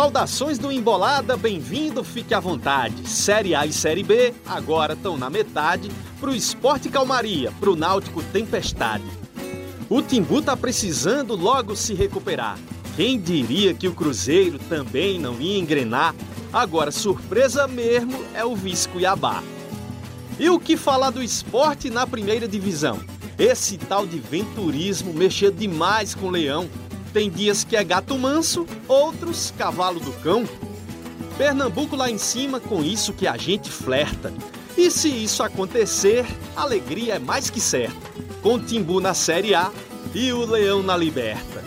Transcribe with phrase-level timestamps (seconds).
[0.00, 3.06] Saudações do Embolada, bem-vindo, fique à vontade.
[3.06, 9.04] Série A e Série B agora estão na metade, pro Esporte Calmaria, pro Náutico Tempestade.
[9.90, 12.58] O Timbu tá precisando logo se recuperar.
[12.96, 16.14] Quem diria que o Cruzeiro também não ia engrenar?
[16.50, 19.42] Agora, surpresa mesmo é o Vice Cuiabá.
[20.38, 23.00] E o que falar do esporte na primeira divisão?
[23.38, 26.70] Esse tal de venturismo mexeu demais com o leão
[27.10, 30.44] tem dias que é gato manso, outros cavalo do cão.
[31.36, 34.32] Pernambuco lá em cima, com isso que a gente flerta.
[34.76, 36.24] E se isso acontecer,
[36.56, 38.10] alegria é mais que certa.
[38.42, 39.70] Com Timbu na Série A
[40.14, 41.64] e o Leão na Liberta.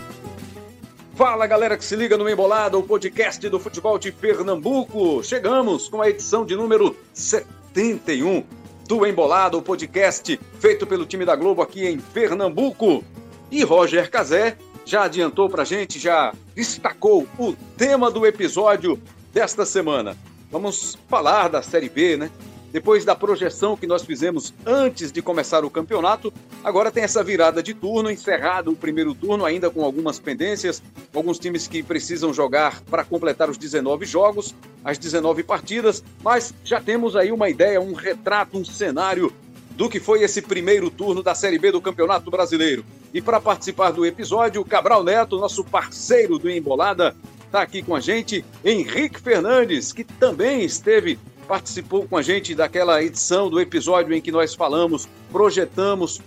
[1.16, 5.24] Fala galera que se liga no Embolada, o podcast do futebol de Pernambuco.
[5.24, 8.44] Chegamos com a edição de número 71
[8.88, 13.04] do Embolada, o podcast feito pelo time da Globo aqui em Pernambuco.
[13.52, 19.00] E Roger Cazé já adiantou para a gente, já destacou o tema do episódio
[19.34, 20.18] desta semana.
[20.52, 22.32] Vamos falar da Série B, né?
[22.72, 27.62] Depois da projeção que nós fizemos antes de começar o campeonato, agora tem essa virada
[27.62, 30.82] de turno, encerrado o primeiro turno, ainda com algumas pendências,
[31.14, 36.82] alguns times que precisam jogar para completar os 19 jogos, as 19 partidas, mas já
[36.82, 39.32] temos aí uma ideia, um retrato, um cenário
[39.72, 42.84] do que foi esse primeiro turno da Série B do Campeonato Brasileiro.
[43.14, 48.00] E para participar do episódio, Cabral Neto, nosso parceiro do Embolada, está aqui com a
[48.00, 48.44] gente.
[48.66, 54.32] Henrique Fernandes, que também esteve, participou com a gente daquela edição do episódio em que
[54.32, 56.20] nós falamos, projetamos,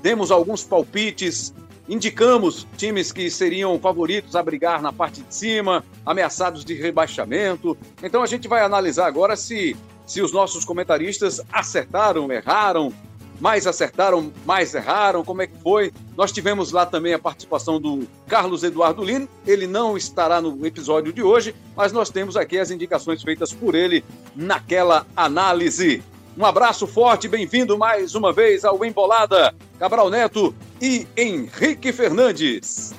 [0.00, 1.52] demos alguns palpites,
[1.86, 7.76] indicamos times que seriam favoritos a brigar na parte de cima, ameaçados de rebaixamento.
[8.02, 12.90] Então a gente vai analisar agora se, se os nossos comentaristas acertaram, erraram,
[13.40, 15.92] mais acertaram, mais erraram, como é que foi?
[16.16, 21.12] Nós tivemos lá também a participação do Carlos Eduardo Lino, ele não estará no episódio
[21.12, 24.04] de hoje, mas nós temos aqui as indicações feitas por ele
[24.34, 26.02] naquela análise.
[26.36, 32.94] Um abraço forte, bem-vindo mais uma vez ao Embolada, Cabral Neto e Henrique Fernandes.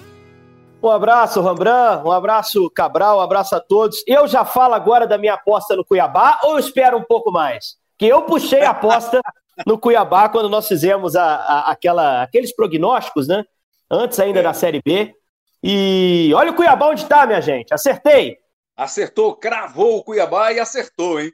[0.83, 4.03] Um abraço, Rambran, um abraço, Cabral, um abraço a todos.
[4.05, 7.77] Eu já falo agora da minha aposta no Cuiabá ou espero um pouco mais?
[7.97, 9.21] Que eu puxei a aposta
[9.65, 13.43] no Cuiabá, quando nós fizemos a, a, aquela, aqueles prognósticos, né?
[13.89, 14.43] Antes ainda é.
[14.43, 15.13] da Série B.
[15.61, 17.73] E olha o Cuiabá onde está, minha gente.
[17.73, 18.37] Acertei.
[18.75, 21.31] Acertou, cravou o Cuiabá e acertou, hein?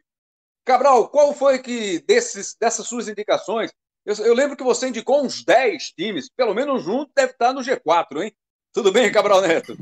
[0.66, 3.72] Cabral, qual foi que desses, dessas suas indicações?
[4.06, 7.62] Eu, eu lembro que você indicou uns 10 times, pelo menos um deve estar no
[7.62, 8.34] G4, hein?
[8.74, 9.78] Tudo bem, Cabral Neto?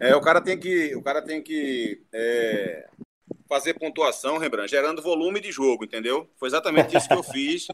[0.00, 2.88] É, o cara tem que, o cara tem que é,
[3.48, 6.30] fazer pontuação, Rembrandt, gerando volume de jogo, entendeu?
[6.36, 7.66] Foi exatamente isso que eu fiz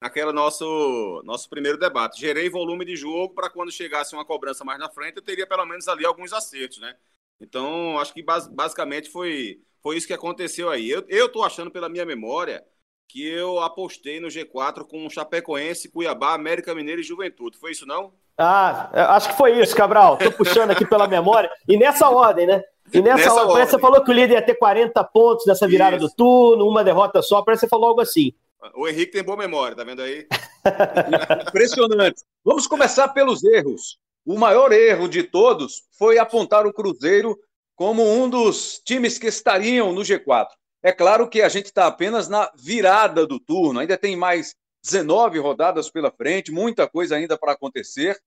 [0.00, 2.20] naquele nosso, nosso primeiro debate.
[2.20, 5.66] Gerei volume de jogo para quando chegasse uma cobrança mais na frente, eu teria pelo
[5.66, 6.96] menos ali alguns acertos, né?
[7.40, 10.90] Então, acho que basicamente foi, foi isso que aconteceu aí.
[10.90, 12.64] Eu, eu tô achando pela minha memória
[13.08, 17.58] que eu apostei no G4 com Chapecoense, Cuiabá, América Mineiro e Juventude.
[17.58, 18.14] Foi isso, não?
[18.42, 20.16] Ah, acho que foi isso, Cabral.
[20.16, 21.50] Tô puxando aqui pela memória.
[21.68, 22.62] E nessa ordem, né?
[22.92, 25.96] E nessa, nessa hora, você falou que o líder ia ter 40 pontos nessa virada
[25.96, 26.08] Isso.
[26.08, 28.32] do turno, uma derrota só, parece que você falou algo assim.
[28.74, 30.26] O Henrique tem boa memória, tá vendo aí?
[31.48, 32.22] Impressionante.
[32.42, 33.98] Vamos começar pelos erros.
[34.24, 37.38] O maior erro de todos foi apontar o Cruzeiro
[37.76, 40.48] como um dos times que estariam no G4.
[40.82, 45.38] É claro que a gente está apenas na virada do turno, ainda tem mais 19
[45.38, 48.18] rodadas pela frente, muita coisa ainda para acontecer.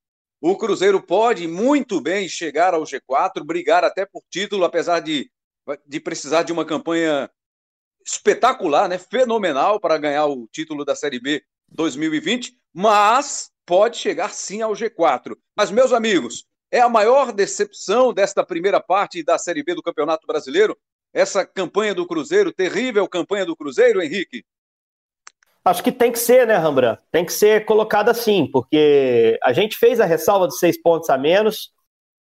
[0.46, 5.32] O Cruzeiro pode muito bem chegar ao G4, brigar até por título, apesar de,
[5.88, 7.32] de precisar de uma campanha
[8.06, 8.98] espetacular, né?
[8.98, 15.34] fenomenal para ganhar o título da Série B 2020, mas pode chegar sim ao G4.
[15.56, 20.28] Mas, meus amigos, é a maior decepção desta primeira parte da Série B do Campeonato
[20.28, 20.78] Brasileiro?
[21.14, 24.44] Essa campanha do Cruzeiro, terrível campanha do Cruzeiro, Henrique?
[25.66, 26.98] Acho que tem que ser, né, Rambran?
[27.10, 31.18] Tem que ser colocado assim, porque a gente fez a ressalva de seis pontos a
[31.18, 31.72] menos,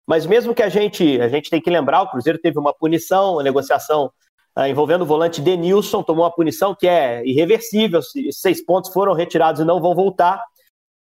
[0.08, 3.40] mas mesmo que a gente, a gente tem que lembrar, o Cruzeiro teve uma punição,
[3.40, 4.12] a negociação
[4.56, 8.00] uh, envolvendo o volante Denilson, tomou uma punição que é irreversível,
[8.32, 10.40] seis pontos foram retirados e não vão voltar.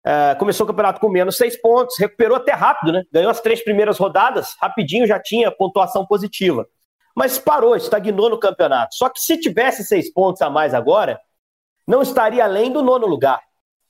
[0.03, 3.03] Uh, começou o campeonato com menos seis pontos, recuperou até rápido, né?
[3.11, 6.67] Ganhou as três primeiras rodadas, rapidinho já tinha pontuação positiva.
[7.15, 8.95] Mas parou, estagnou no campeonato.
[8.95, 11.19] Só que se tivesse seis pontos a mais agora,
[11.91, 13.41] não estaria além do nono lugar,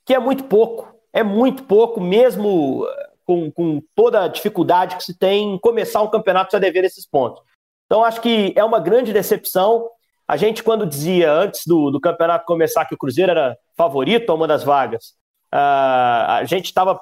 [0.04, 0.92] que é muito pouco.
[1.14, 6.02] É muito pouco, mesmo eh, com, com toda a dificuldade que se tem em começar
[6.02, 7.44] um campeonato já dever esses pontos.
[7.86, 9.88] Então, acho que é uma grande decepção.
[10.28, 14.34] A gente, quando dizia antes do, do campeonato começar que o Cruzeiro era favorito a
[14.34, 15.10] uma das vagas,
[15.54, 17.00] uh, a gente estava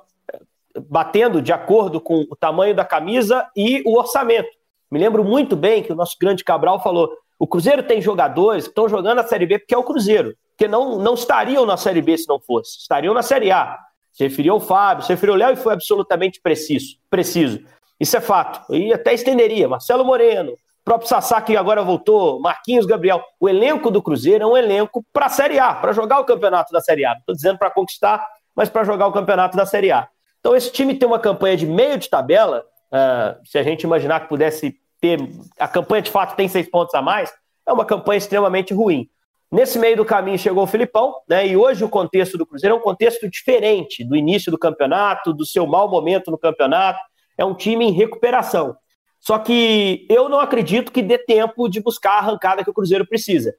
[0.89, 4.49] batendo de acordo com o tamanho da camisa e o orçamento.
[4.91, 8.71] Me lembro muito bem que o nosso grande Cabral falou: o Cruzeiro tem jogadores que
[8.71, 12.01] estão jogando a Série B porque é o Cruzeiro, que não, não estariam na Série
[12.01, 13.79] B se não fosse, estariam na Série A.
[14.11, 16.97] Se referiu ao Fábio, se referiu ao Léo e foi absolutamente preciso.
[17.09, 17.63] preciso.
[17.97, 18.75] Isso é fato.
[18.75, 19.69] E até estenderia.
[19.69, 20.53] Marcelo Moreno,
[20.83, 23.23] próprio Sassá que agora voltou, Marquinhos Gabriel.
[23.39, 26.73] O elenco do Cruzeiro é um elenco para a Série A, para jogar o campeonato
[26.73, 27.11] da Série A.
[27.11, 30.09] Não estou dizendo para conquistar, mas para jogar o campeonato da Série A.
[30.41, 32.65] Então, esse time tem uma campanha de meio de tabela.
[32.91, 35.19] Uh, se a gente imaginar que pudesse ter.
[35.57, 37.31] A campanha de fato tem seis pontos a mais,
[37.65, 39.09] é uma campanha extremamente ruim.
[39.51, 41.47] Nesse meio do caminho chegou o Filipão, né?
[41.47, 45.45] E hoje o contexto do Cruzeiro é um contexto diferente do início do campeonato, do
[45.45, 46.99] seu mau momento no campeonato.
[47.35, 48.75] É um time em recuperação.
[49.19, 53.07] Só que eu não acredito que dê tempo de buscar a arrancada que o Cruzeiro
[53.07, 53.55] precisa.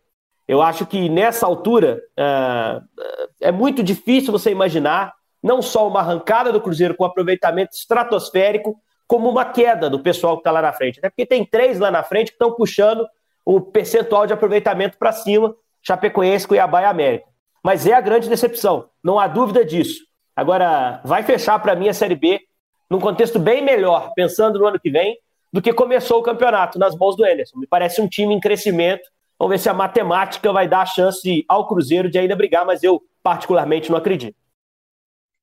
[0.46, 3.04] Eu acho que nessa altura uh,
[3.40, 5.12] é muito difícil você imaginar
[5.42, 8.76] não só uma arrancada do Cruzeiro com aproveitamento estratosférico,
[9.08, 11.00] como uma queda do pessoal que está lá na frente.
[11.00, 13.04] Até porque tem três lá na frente que estão puxando
[13.44, 17.26] o percentual de aproveitamento para cima Chapecoense, Cuiabá e América.
[17.62, 20.04] Mas é a grande decepção, não há dúvida disso.
[20.34, 22.40] Agora, vai fechar para mim a Série B
[22.88, 25.16] num contexto bem melhor, pensando no ano que vem,
[25.52, 27.58] do que começou o campeonato nas mãos do Emerson.
[27.58, 29.02] Me parece um time em crescimento.
[29.38, 32.82] Vamos ver se a matemática vai dar a chance ao Cruzeiro de ainda brigar, mas
[32.82, 34.36] eu particularmente não acredito.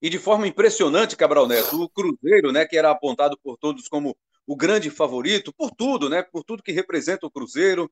[0.01, 4.16] E de forma impressionante, Cabral Neto, o Cruzeiro, né, que era apontado por todos como
[4.45, 7.89] o grande favorito, por tudo, né, por tudo que representa o Cruzeiro,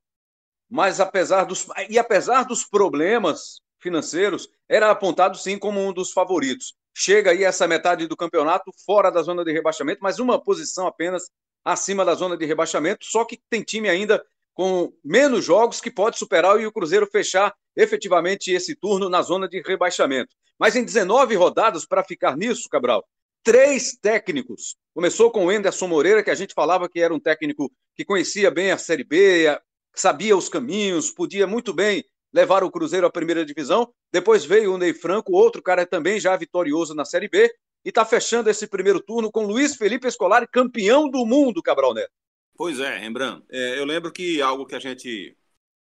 [0.70, 6.74] mas apesar dos e apesar dos problemas financeiros, era apontado sim como um dos favoritos.
[6.94, 11.30] Chega aí essa metade do campeonato fora da zona de rebaixamento, mas uma posição apenas
[11.64, 14.24] acima da zona de rebaixamento, só que tem time ainda
[14.54, 19.50] com menos jogos que pode superar e o Cruzeiro fechar efetivamente esse turno na zona
[19.50, 20.34] de rebaixamento.
[20.58, 23.06] Mas em 19 rodadas para ficar nisso, Cabral,
[23.44, 24.78] três técnicos.
[24.94, 28.50] Começou com o Enderson Moreira, que a gente falava que era um técnico que conhecia
[28.50, 29.48] bem a Série B,
[29.96, 32.04] sabia os caminhos, podia muito bem
[32.34, 33.94] levar o Cruzeiro à primeira divisão.
[34.12, 37.54] Depois veio o Ney Franco, outro cara também já vitorioso na Série B,
[37.84, 42.12] e está fechando esse primeiro turno com Luiz Felipe Escolari, campeão do mundo, Cabral Neto.
[42.58, 43.46] Pois é, Rembrandt.
[43.50, 45.38] É, eu lembro que algo que a gente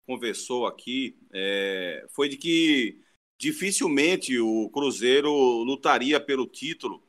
[0.07, 2.99] conversou aqui é, foi de que
[3.39, 7.03] dificilmente o Cruzeiro lutaria pelo título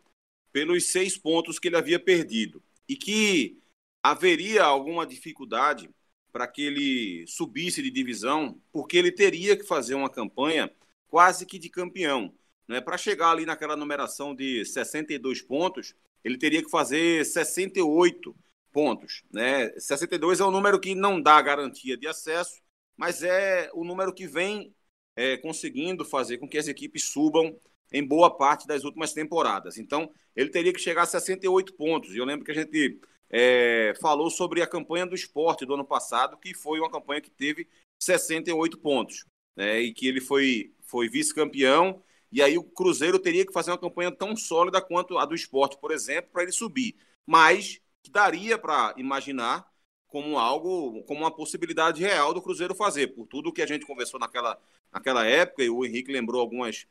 [0.51, 3.59] pelos seis pontos que ele havia perdido e que
[4.03, 5.89] haveria alguma dificuldade
[6.31, 10.71] para que ele subisse de divisão, porque ele teria que fazer uma campanha
[11.07, 12.33] quase que de campeão.
[12.67, 12.79] Né?
[12.79, 15.93] Para chegar ali naquela numeração de 62 pontos,
[16.23, 18.35] ele teria que fazer 68
[18.71, 19.23] pontos.
[19.31, 19.69] Né?
[19.77, 22.61] 62 é um número que não dá garantia de acesso,
[22.95, 24.73] mas é o número que vem
[25.15, 27.59] é, conseguindo fazer com que as equipes subam
[27.91, 29.77] em boa parte das últimas temporadas.
[29.77, 32.13] Então, ele teria que chegar a 68 pontos.
[32.13, 33.01] E eu lembro que a gente
[33.31, 37.31] é, falou sobre a campanha do esporte do ano passado, que foi uma campanha que
[37.31, 37.67] teve
[37.97, 39.25] 68 pontos,
[39.55, 43.77] né, e que ele foi, foi vice-campeão, e aí o Cruzeiro teria que fazer uma
[43.77, 46.95] campanha tão sólida quanto a do esporte, por exemplo, para ele subir.
[47.25, 47.79] Mas
[48.09, 49.69] daria para imaginar
[50.07, 54.19] como algo, como uma possibilidade real do Cruzeiro fazer, por tudo que a gente conversou
[54.19, 54.61] naquela,
[54.91, 56.85] naquela época, e o Henrique lembrou algumas,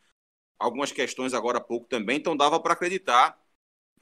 [0.59, 3.39] algumas questões agora há pouco também, então dava para acreditar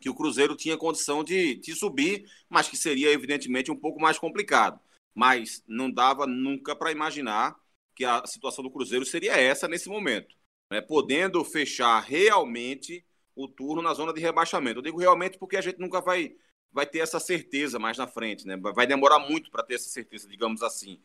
[0.00, 4.18] que o Cruzeiro tinha condição de, de subir, mas que seria, evidentemente, um pouco mais
[4.18, 4.80] complicado.
[5.14, 7.58] Mas não dava nunca para imaginar
[7.94, 10.36] que a situação do Cruzeiro seria essa nesse momento,
[10.72, 10.80] né?
[10.80, 14.78] podendo fechar realmente o turno na zona de rebaixamento.
[14.78, 16.36] Eu digo realmente porque a gente nunca vai,
[16.70, 18.56] vai ter essa certeza mais na frente, né?
[18.56, 21.00] vai demorar muito para ter essa certeza, digamos assim.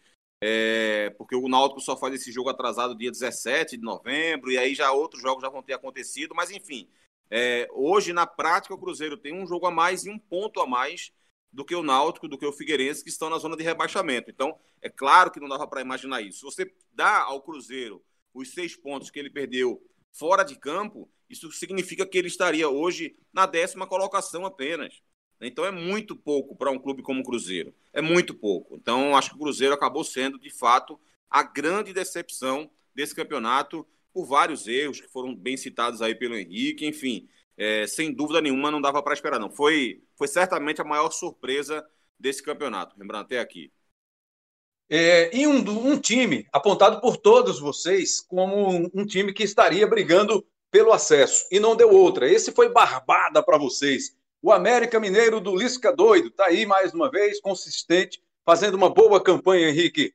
[0.46, 4.76] É, porque o Náutico só faz esse jogo atrasado dia 17 de novembro, e aí
[4.76, 6.90] já outros jogos já vão ter acontecido, mas enfim,
[7.36, 10.68] é, hoje, na prática, o Cruzeiro tem um jogo a mais e um ponto a
[10.68, 11.12] mais
[11.52, 14.30] do que o Náutico, do que o Figueirense, que estão na zona de rebaixamento.
[14.30, 16.38] Então, é claro que não dava para imaginar isso.
[16.38, 18.04] Se você dá ao Cruzeiro
[18.36, 23.16] os seis pontos que ele perdeu fora de campo, isso significa que ele estaria hoje
[23.34, 25.02] na décima colocação apenas.
[25.42, 27.74] Então é muito pouco para um clube como o Cruzeiro.
[27.92, 28.76] É muito pouco.
[28.76, 31.00] Então acho que o Cruzeiro acabou sendo, de fato,
[31.32, 36.86] a grande decepção desse campeonato por vários erros que foram bem citados aí pelo Henrique,
[36.86, 37.28] enfim,
[37.58, 39.50] é, sem dúvida nenhuma não dava para esperar não.
[39.50, 41.86] Foi, foi certamente a maior surpresa
[42.20, 43.72] desse campeonato, lembrando até aqui.
[44.90, 49.88] É, e um, um time apontado por todos vocês como um, um time que estaria
[49.88, 52.30] brigando pelo acesso e não deu outra.
[52.30, 54.16] Esse foi barbada para vocês.
[54.42, 59.24] O América Mineiro do Lisca Doido está aí mais uma vez, consistente, fazendo uma boa
[59.24, 60.14] campanha, Henrique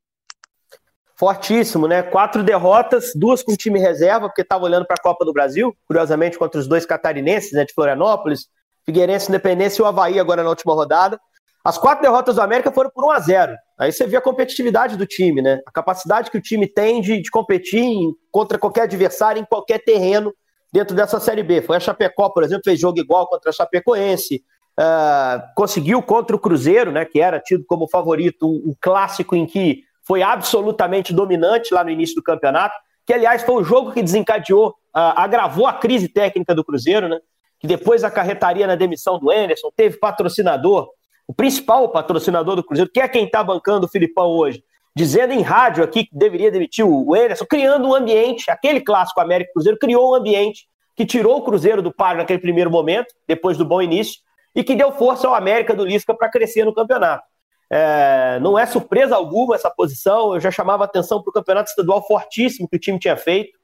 [1.19, 2.03] fortíssimo, né?
[2.03, 6.39] Quatro derrotas, duas com time reserva, porque estava olhando para a Copa do Brasil, curiosamente
[6.39, 8.47] contra os dois catarinenses, né, de Florianópolis,
[8.87, 11.21] Figueirense, Independência e o Havaí agora na última rodada.
[11.65, 14.97] As quatro derrotas do América foram por 1 a 0 Aí você vê a competitividade
[14.97, 15.61] do time, né?
[15.67, 19.79] A capacidade que o time tem de, de competir em, contra qualquer adversário em qualquer
[19.85, 20.33] terreno
[20.73, 21.63] dentro dessa Série B.
[21.63, 24.43] Foi a Chapecó, por exemplo, fez jogo igual contra a Chapecoense.
[24.79, 29.45] Uh, conseguiu contra o Cruzeiro, né, que era tido como favorito, um, um, clássico em
[29.45, 32.75] que foi absolutamente dominante lá no início do campeonato,
[33.07, 37.19] que aliás foi o jogo que desencadeou, uh, agravou a crise técnica do Cruzeiro, né,
[37.61, 40.89] que depois acarretaria na demissão do Anderson, teve patrocinador,
[41.27, 44.65] o principal patrocinador do Cruzeiro, que é quem está bancando o Filipão hoje,
[44.97, 49.53] dizendo em rádio aqui que deveria demitir o Anderson, criando um ambiente, aquele clássico América
[49.53, 53.65] Cruzeiro criou um ambiente que tirou o Cruzeiro do páreo naquele primeiro momento, depois do
[53.65, 54.21] bom início,
[54.55, 57.28] e que deu força ao América do Lisca para crescer no campeonato.
[57.71, 62.07] É, não é surpresa alguma essa posição, eu já chamava atenção para o campeonato estadual
[62.07, 63.59] fortíssimo que o time tinha feito,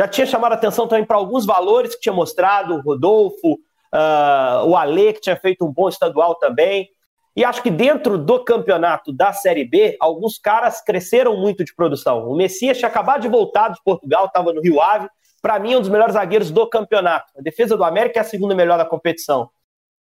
[0.00, 3.58] já tinha chamado atenção também para alguns valores que tinha mostrado, o Rodolfo,
[3.92, 6.88] uh, o Ale, que tinha feito um bom estadual também.
[7.34, 12.28] E acho que dentro do campeonato da Série B, alguns caras cresceram muito de produção.
[12.28, 15.08] O Messias tinha acabado de voltar de Portugal, estava no Rio Ave.
[15.40, 17.32] Para mim, é um dos melhores zagueiros do campeonato.
[17.38, 19.50] A defesa do América é a segunda melhor da competição.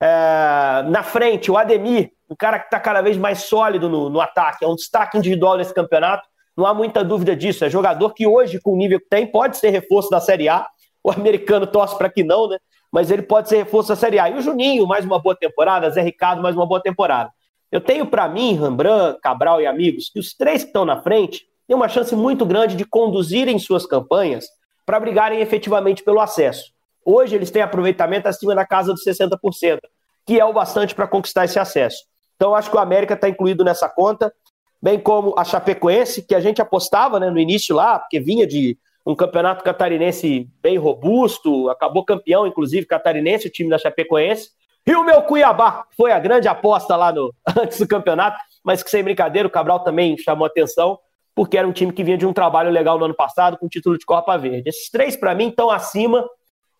[0.01, 4.19] É, na frente, o Ademir, um cara que está cada vez mais sólido no, no,
[4.19, 6.27] ataque, é um destaque individual nesse campeonato.
[6.57, 7.63] Não há muita dúvida disso.
[7.63, 10.67] É jogador que hoje, com o nível que tem, pode ser reforço da Série A.
[11.03, 12.57] O americano torce para que não, né?
[12.91, 14.29] mas ele pode ser reforço da Série A.
[14.29, 17.31] E o Juninho, mais uma boa temporada, Zé Ricardo, mais uma boa temporada.
[17.71, 21.45] Eu tenho para mim, Rambran, Cabral e amigos, que os três que estão na frente
[21.67, 24.47] têm uma chance muito grande de conduzirem suas campanhas
[24.85, 26.73] para brigarem efetivamente pelo acesso.
[27.05, 29.79] Hoje eles têm aproveitamento acima da casa dos 60%,
[30.25, 32.03] que é o bastante para conquistar esse acesso.
[32.35, 34.33] Então acho que o América está incluído nessa conta,
[34.81, 38.77] bem como a Chapecoense, que a gente apostava né, no início lá, porque vinha de
[39.05, 44.49] um campeonato catarinense bem robusto, acabou campeão, inclusive, catarinense, o time da Chapecoense.
[44.85, 48.89] E o meu Cuiabá foi a grande aposta lá no, antes do campeonato, mas que
[48.89, 50.99] sem brincadeira, o Cabral também chamou atenção,
[51.35, 53.69] porque era um time que vinha de um trabalho legal no ano passado, com o
[53.69, 54.69] título de Copa Verde.
[54.69, 56.27] Esses três, para mim, estão acima,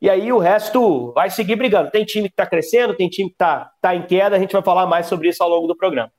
[0.01, 1.91] e aí o resto vai seguir brigando.
[1.91, 4.63] Tem time que está crescendo, tem time que está tá em queda, a gente vai
[4.63, 6.12] falar mais sobre isso ao longo do programa.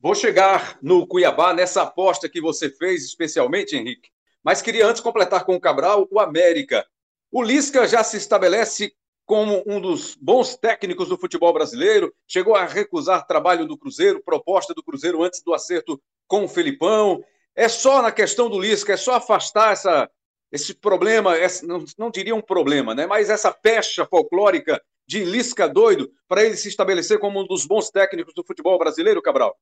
[0.00, 4.08] Vou chegar no Cuiabá nessa aposta que você fez, especialmente, Henrique,
[4.42, 6.86] mas queria antes completar com o Cabral o América.
[7.30, 8.92] O Lisca já se estabelece
[9.26, 14.72] como um dos bons técnicos do futebol brasileiro, chegou a recusar trabalho do Cruzeiro, proposta
[14.72, 17.22] do Cruzeiro antes do acerto com o Felipão.
[17.54, 20.08] É só na questão do Lisca, é só afastar essa,
[20.50, 21.34] esse problema,
[21.64, 23.06] não, não diria um problema, né?
[23.06, 27.90] mas essa pecha folclórica de Lisca doido para ele se estabelecer como um dos bons
[27.90, 29.58] técnicos do futebol brasileiro, Cabral?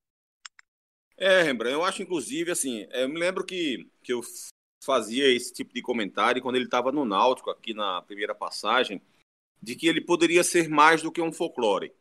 [1.16, 4.20] É, Rembrandt, eu acho inclusive assim, eu me lembro que, que eu
[4.84, 9.00] fazia esse tipo de comentário quando ele estava no Náutico, aqui na primeira passagem,
[9.62, 11.92] de que ele poderia ser mais do que um folclore.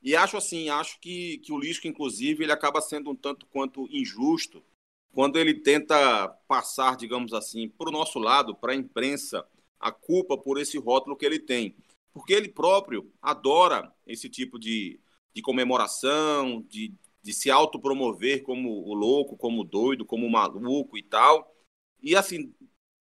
[0.00, 3.88] E acho assim, acho que, que o Lisco, inclusive, ele acaba sendo um tanto quanto
[3.90, 4.62] injusto
[5.12, 9.46] quando ele tenta passar, digamos assim, para o nosso lado, para a imprensa,
[9.80, 11.74] a culpa por esse rótulo que ele tem.
[12.12, 14.98] Porque ele próprio adora esse tipo de,
[15.34, 20.96] de comemoração, de, de se autopromover como o louco, como o doido, como o maluco
[20.96, 21.54] e tal.
[22.02, 22.52] E assim,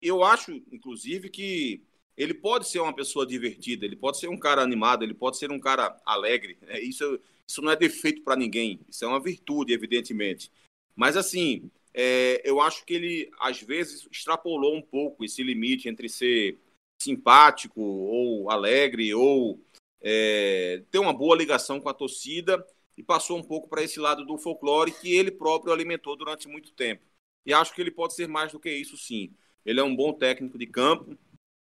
[0.00, 1.82] eu acho, inclusive, que
[2.16, 5.50] ele pode ser uma pessoa divertida, ele pode ser um cara animado, ele pode ser
[5.50, 6.58] um cara alegre.
[6.62, 6.80] Né?
[6.80, 10.50] Isso, isso não é defeito para ninguém, isso é uma virtude, evidentemente.
[10.94, 16.10] Mas assim, é, eu acho que ele às vezes extrapolou um pouco esse limite entre
[16.10, 16.58] ser
[17.00, 19.58] simpático ou alegre ou
[20.02, 22.62] é, ter uma boa ligação com a torcida
[22.98, 26.70] e passou um pouco para esse lado do folclore que ele próprio alimentou durante muito
[26.72, 27.02] tempo.
[27.46, 29.32] E acho que ele pode ser mais do que isso, sim.
[29.64, 31.16] Ele é um bom técnico de campo,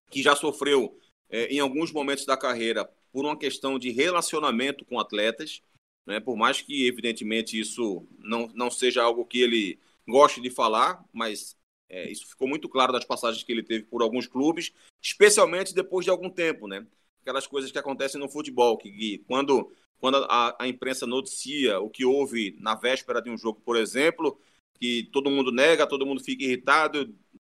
[0.09, 4.99] que já sofreu é, em alguns momentos da carreira por uma questão de relacionamento com
[4.99, 5.61] atletas,
[6.05, 6.19] né?
[6.19, 11.57] por mais que, evidentemente, isso não, não seja algo que ele goste de falar, mas
[11.89, 14.71] é, isso ficou muito claro das passagens que ele teve por alguns clubes,
[15.01, 16.85] especialmente depois de algum tempo, né?
[17.21, 21.89] Aquelas coisas que acontecem no futebol, que, que quando, quando a, a imprensa noticia o
[21.89, 24.39] que houve na véspera de um jogo, por exemplo,
[24.79, 27.13] que todo mundo nega, todo mundo fica irritado,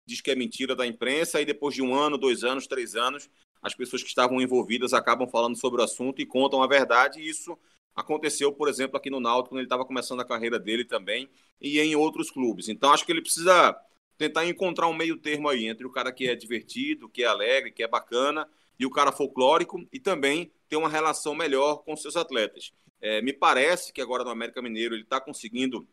[0.05, 3.29] diz que é mentira da imprensa, e depois de um ano, dois anos, três anos,
[3.61, 7.29] as pessoas que estavam envolvidas acabam falando sobre o assunto e contam a verdade, e
[7.29, 7.57] isso
[7.95, 11.29] aconteceu, por exemplo, aqui no Náutico, quando ele estava começando a carreira dele também,
[11.59, 12.69] e em outros clubes.
[12.69, 13.75] Então, acho que ele precisa
[14.17, 17.71] tentar encontrar um meio termo aí, entre o cara que é divertido, que é alegre,
[17.71, 22.15] que é bacana, e o cara folclórico, e também ter uma relação melhor com seus
[22.15, 22.71] atletas.
[23.01, 25.87] É, me parece que agora no América Mineiro ele está conseguindo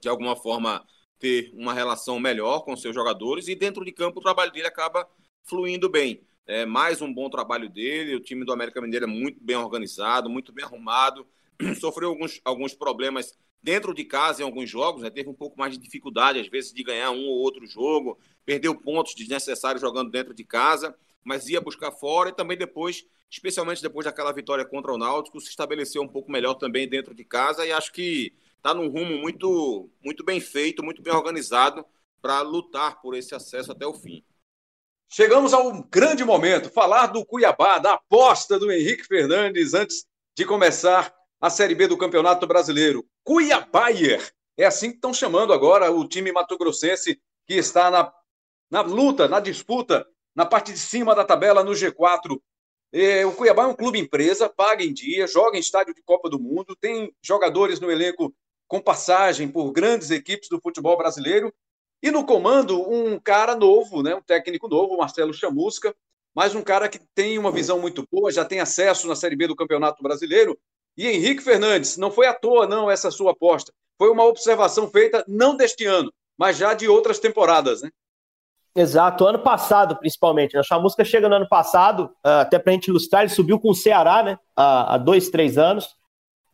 [0.00, 0.86] de alguma forma
[1.18, 5.08] ter uma relação melhor com seus jogadores e dentro de campo o trabalho dele acaba
[5.44, 6.22] fluindo bem.
[6.48, 10.30] É mais um bom trabalho dele, o time do América Mineiro é muito bem organizado,
[10.30, 11.26] muito bem arrumado,
[11.78, 15.10] sofreu alguns, alguns problemas dentro de casa em alguns jogos, né?
[15.10, 18.74] teve um pouco mais de dificuldade, às vezes, de ganhar um ou outro jogo, perdeu
[18.74, 22.30] pontos desnecessários jogando dentro de casa, mas ia buscar fora.
[22.30, 26.54] E também depois, especialmente depois daquela vitória contra o Náutico, se estabeleceu um pouco melhor
[26.54, 27.66] também dentro de casa.
[27.66, 31.84] E acho que está num rumo muito, muito bem feito, muito bem organizado
[32.22, 34.24] para lutar por esse acesso até o fim.
[35.10, 40.04] Chegamos a um grande momento, falar do Cuiabá, da aposta do Henrique Fernandes antes
[40.36, 43.06] de começar a Série B do Campeonato Brasileiro.
[43.24, 48.12] Cuiabaier, é assim que estão chamando agora o time mato-grossense que está na,
[48.70, 52.38] na luta, na disputa, na parte de cima da tabela no G4.
[52.92, 56.28] É, o Cuiabá é um clube empresa, paga em dia, joga em estádio de Copa
[56.28, 58.34] do Mundo, tem jogadores no elenco
[58.66, 61.50] com passagem por grandes equipes do futebol brasileiro.
[62.02, 65.94] E no comando, um cara novo, né, um técnico novo, Marcelo Chamusca,
[66.34, 69.48] mas um cara que tem uma visão muito boa, já tem acesso na Série B
[69.48, 70.56] do Campeonato Brasileiro.
[70.96, 73.72] E Henrique Fernandes, não foi à toa, não, essa sua aposta.
[73.96, 77.90] Foi uma observação feita não deste ano, mas já de outras temporadas, né?
[78.76, 80.56] Exato, ano passado, principalmente.
[80.56, 83.70] A Chamusca chega no ano passado, ah, até para a gente ilustrar, ele subiu com
[83.70, 84.38] o Ceará, né?
[84.54, 85.97] Há dois, três anos.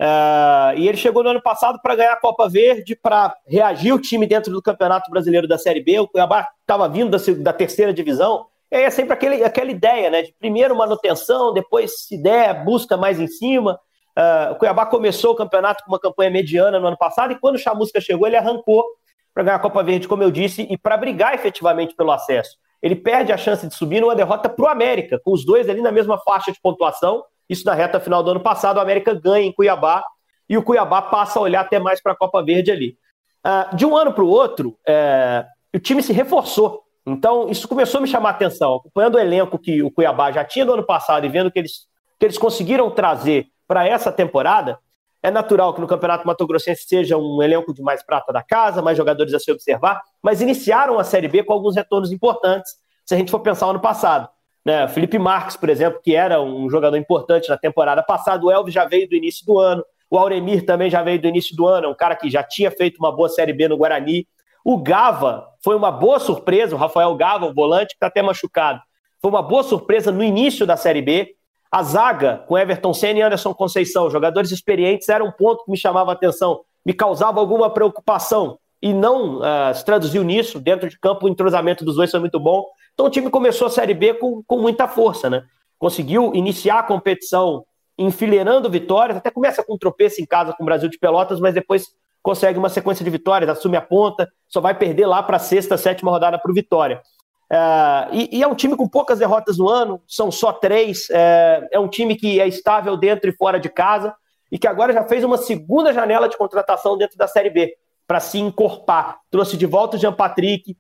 [0.01, 4.01] Uh, e ele chegou no ano passado para ganhar a Copa Verde, para reagir o
[4.01, 6.01] time dentro do Campeonato Brasileiro da Série B.
[6.01, 8.47] O Cuiabá estava vindo da, da, terceira divisão.
[8.71, 10.23] E é sempre aquele, aquela ideia, né?
[10.23, 13.79] De primeiro manutenção, depois, se der, busca mais em cima.
[14.17, 17.55] Uh, o Cuiabá começou o campeonato com uma campanha mediana no ano passado, e quando
[17.55, 18.85] o Chamusca chegou, ele arrancou
[19.33, 22.57] para ganhar a Copa Verde, como eu disse, e para brigar efetivamente pelo acesso.
[22.81, 25.81] Ele perde a chance de subir numa derrota para o América, com os dois ali
[25.81, 29.47] na mesma faixa de pontuação isso na reta final do ano passado, o América ganha
[29.47, 30.05] em Cuiabá
[30.49, 32.97] e o Cuiabá passa a olhar até mais para a Copa Verde ali.
[33.45, 36.83] Uh, de um ano para o outro, é, o time se reforçou.
[37.07, 38.77] Então, isso começou a me chamar a atenção.
[38.77, 41.87] Acompanhando o elenco que o Cuiabá já tinha no ano passado e vendo que eles,
[42.19, 44.79] que eles conseguiram trazer para essa temporada,
[45.23, 48.83] é natural que no Campeonato Mato Grossense seja um elenco de mais prata da casa,
[48.83, 52.73] mais jogadores a se observar, mas iniciaram a Série B com alguns retornos importantes,
[53.05, 54.29] se a gente for pensar no ano passado.
[54.64, 54.88] Né?
[54.88, 58.87] Felipe Marques, por exemplo, que era um jogador importante na temporada passada, o Elvis já
[58.87, 61.88] veio do início do ano, o Auremir também já veio do início do ano, é
[61.88, 64.27] um cara que já tinha feito uma boa Série B no Guarani.
[64.64, 68.81] O Gava foi uma boa surpresa, o Rafael Gava, o volante, que está até machucado.
[69.20, 71.35] Foi uma boa surpresa no início da Série B.
[71.70, 75.77] A zaga, com Everton Senna e Anderson Conceição, jogadores experientes, era um ponto que me
[75.77, 80.61] chamava a atenção, me causava alguma preocupação e não uh, se traduziu nisso.
[80.61, 82.66] Dentro de campo, o entrosamento dos dois foi muito bom.
[82.92, 85.42] Então o time começou a Série B com, com muita força, né?
[85.79, 87.64] Conseguiu iniciar a competição
[87.97, 91.55] enfileirando vitórias, até começa com um tropeço em casa com o Brasil de Pelotas, mas
[91.55, 91.87] depois
[92.23, 95.79] consegue uma sequência de vitórias, assume a ponta, só vai perder lá para a sexta,
[95.79, 97.01] sétima rodada para o Vitória.
[97.51, 97.59] É,
[98.12, 101.09] e, e, é um time com poucas derrotas no ano, são só três.
[101.11, 104.14] É, é, um time que é estável dentro e fora de casa
[104.53, 107.75] e que agora já fez uma segunda janela de contratação dentro da Série B
[108.07, 109.21] para se encorpar.
[109.31, 110.77] Trouxe de volta o Jean Patrick,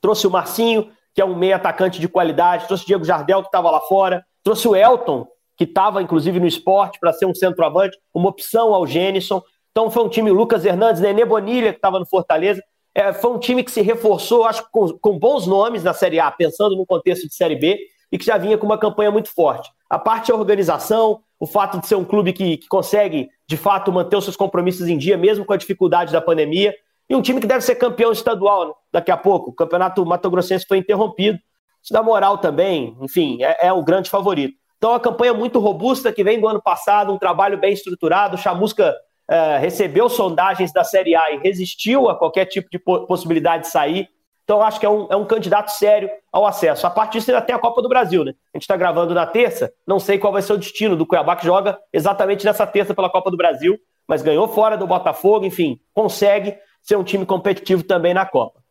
[0.00, 3.48] trouxe o Marcinho, que é um meio atacante de qualidade, trouxe o Diego Jardel, que
[3.48, 7.98] estava lá fora, trouxe o Elton, que estava inclusive no esporte para ser um centroavante,
[8.14, 9.42] uma opção ao Gênison.
[9.70, 12.62] Então foi um time, Lucas Hernandes, Nenê Bonilha, que estava no Fortaleza.
[12.94, 16.30] É, foi um time que se reforçou, acho com, com bons nomes na Série A,
[16.30, 17.78] pensando no contexto de Série B,
[18.10, 19.70] e que já vinha com uma campanha muito forte.
[19.88, 23.90] A parte da organização, o fato de ser um clube que, que consegue, de fato,
[23.90, 26.72] manter os seus compromissos em dia, mesmo com a dificuldade da pandemia,
[27.10, 28.72] e um time que deve ser campeão estadual né?
[28.92, 29.50] daqui a pouco.
[29.50, 31.36] O campeonato Mato Grossense foi interrompido.
[31.82, 34.54] Isso dá moral também, enfim, é, é o grande favorito.
[34.78, 38.36] Então, a campanha muito robusta que vem do ano passado, um trabalho bem estruturado.
[38.36, 38.94] O Chamusca
[39.28, 44.08] é, recebeu sondagens da Série A e resistiu a qualquer tipo de possibilidade de sair.
[44.44, 46.86] Então, acho que é um, é um candidato sério ao acesso.
[46.86, 48.34] A partir disso, ainda tem a Copa do Brasil, né?
[48.52, 51.36] A gente está gravando na terça, não sei qual vai ser o destino do Cuiabá,
[51.36, 55.80] que joga exatamente nessa terça pela Copa do Brasil, mas ganhou fora do Botafogo, enfim,
[55.94, 58.62] consegue ser um time competitivo também na Copa.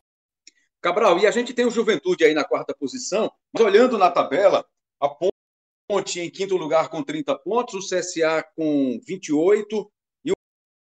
[0.80, 4.64] Cabral, e a gente tem o Juventude aí na quarta posição, mas olhando na tabela,
[5.00, 5.08] a
[5.88, 9.92] Ponte em quinto lugar com 30 pontos, o CSA com 28
[10.24, 10.34] e o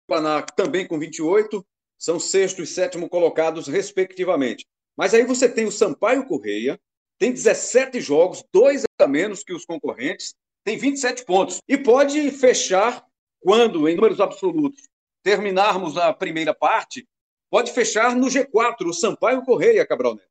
[0.08, 1.65] Paraná também com 28,
[1.97, 4.65] são sexto e sétimo colocados, respectivamente.
[4.97, 6.79] Mas aí você tem o Sampaio Correia,
[7.19, 10.33] tem 17 jogos, dois a menos que os concorrentes,
[10.63, 11.62] tem 27 pontos.
[11.67, 13.05] E pode fechar
[13.39, 14.81] quando, em números absolutos,
[15.23, 17.07] terminarmos a primeira parte,
[17.49, 20.27] pode fechar no G4, o Sampaio Correia, Cabral Neto.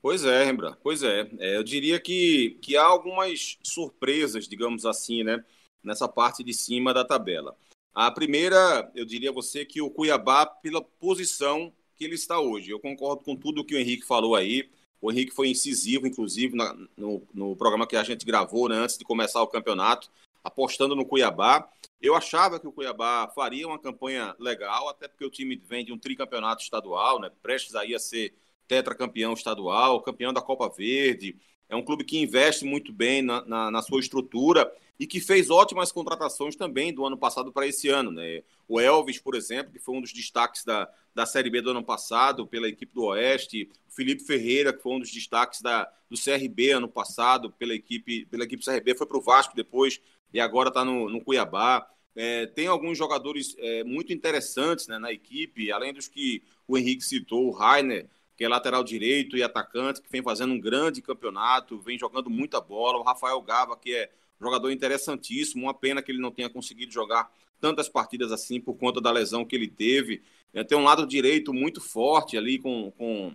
[0.00, 1.30] Pois é, Rembrandt, pois é.
[1.38, 1.56] é.
[1.56, 5.44] Eu diria que, que há algumas surpresas, digamos assim, né,
[5.82, 7.56] nessa parte de cima da tabela.
[7.94, 12.70] A primeira, eu diria a você que o Cuiabá, pela posição que ele está hoje.
[12.70, 14.68] Eu concordo com tudo que o Henrique falou aí.
[15.00, 18.98] O Henrique foi incisivo, inclusive, na, no, no programa que a gente gravou né, antes
[18.98, 20.10] de começar o campeonato.
[20.42, 21.68] apostando no Cuiabá.
[22.00, 25.92] Eu achava que o Cuiabá faria uma campanha legal, até porque o time vem de
[25.92, 27.30] um tricampeonato estadual, né?
[27.40, 28.34] prestes aí a ser
[28.66, 31.36] tetracampeão estadual, campeão da Copa Verde.
[31.72, 35.48] É um clube que investe muito bem na, na, na sua estrutura e que fez
[35.48, 38.10] ótimas contratações também do ano passado para esse ano.
[38.10, 38.42] Né?
[38.68, 41.82] O Elvis, por exemplo, que foi um dos destaques da, da Série B do ano
[41.82, 46.16] passado pela equipe do Oeste, o Felipe Ferreira, que foi um dos destaques da, do
[46.22, 49.98] CRB ano passado pela equipe, pela equipe CRB, foi para o Vasco depois
[50.30, 51.88] e agora está no, no Cuiabá.
[52.14, 57.02] É, tem alguns jogadores é, muito interessantes né, na equipe, além dos que o Henrique
[57.02, 58.10] citou, o Rainer,
[58.42, 62.60] que é lateral direito e atacante, que vem fazendo um grande campeonato, vem jogando muita
[62.60, 65.62] bola, o Rafael Gava, que é jogador interessantíssimo.
[65.62, 69.44] Uma pena que ele não tenha conseguido jogar tantas partidas assim por conta da lesão
[69.44, 70.24] que ele teve.
[70.52, 73.32] É, tem um lado direito muito forte ali com, com,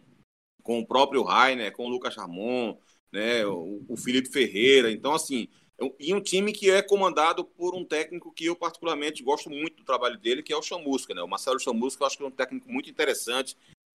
[0.62, 2.76] com o próprio Rainer, com o Lucas Ramon,
[3.10, 4.92] né, o, o Felipe Ferreira.
[4.92, 5.48] Então, assim,
[5.80, 9.78] é e um time que é comandado por um técnico que eu particularmente gosto muito
[9.78, 11.22] do trabalho dele, que é o Chamusca, né?
[11.22, 13.56] O Marcelo Chamusca, eu acho que é um técnico muito interessante,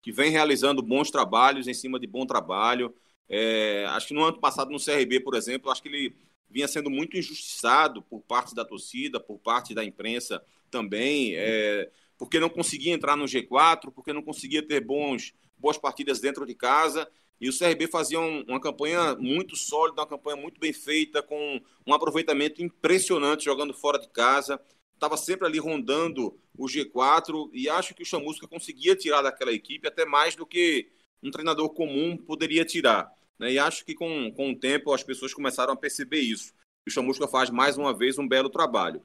[0.10, 2.92] que vem realizando bons trabalhos em cima de bom trabalho.
[3.30, 6.16] É, acho que no ano passado no CRB, por exemplo, acho que ele
[6.50, 12.40] vinha sendo muito injustiçado por parte da torcida, por parte da imprensa também, é, porque
[12.40, 17.08] não conseguia entrar no G4, porque não conseguia ter bons, boas partidas dentro de casa.
[17.40, 21.62] E o CRB fazia um, uma campanha muito sólida, uma campanha muito bem feita, com
[21.86, 24.60] um aproveitamento impressionante jogando fora de casa.
[25.00, 29.88] Estava sempre ali rondando o G4 e acho que o Chamusca conseguia tirar daquela equipe
[29.88, 30.92] até mais do que
[31.24, 33.10] um treinador comum poderia tirar.
[33.40, 33.54] Né?
[33.54, 36.54] E acho que com, com o tempo as pessoas começaram a perceber isso.
[36.86, 39.02] O Chamusca faz mais uma vez um belo trabalho.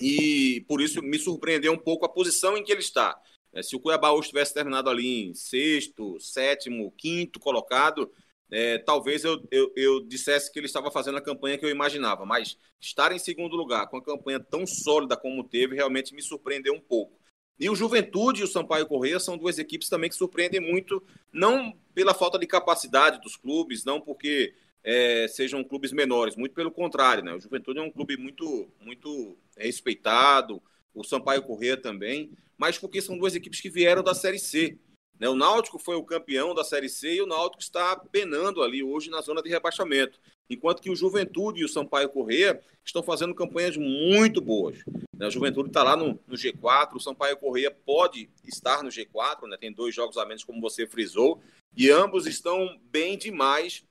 [0.00, 3.14] E por isso me surpreendeu um pouco a posição em que ele está.
[3.52, 8.10] É, se o Cuiabá hoje tivesse terminado ali em sexto, sétimo, quinto colocado,
[8.50, 12.24] é, talvez eu, eu, eu, dissesse que ele estava fazendo a campanha que eu imaginava,
[12.24, 16.74] mas estar em segundo lugar com a campanha tão sólida como teve realmente me surpreendeu
[16.74, 17.18] um pouco.
[17.58, 21.76] E o Juventude e o Sampaio Correia são duas equipes também que surpreendem muito, não
[21.94, 24.54] pela falta de capacidade dos clubes, não porque
[24.84, 27.34] é, sejam clubes menores, muito pelo contrário, né?
[27.34, 30.62] O Juventude é um clube muito, muito respeitado,
[30.94, 34.78] o Sampaio Correia também, mas porque são duas equipes que vieram da Série C.
[35.18, 35.28] Né?
[35.28, 39.10] O Náutico foi o campeão da Série C e o Náutico está penando ali hoje
[39.10, 40.18] na zona de rebaixamento.
[40.48, 44.78] Enquanto que o Juventude e o Sampaio Correia estão fazendo campanhas muito boas.
[45.12, 45.26] Né?
[45.26, 49.56] A Juventude está lá no, no, G4, o Sampaio Correia pode estar no G4, né?
[49.56, 51.42] tem dois jogos a menos, como você frisou,
[51.76, 53.84] e ambos estão bem demais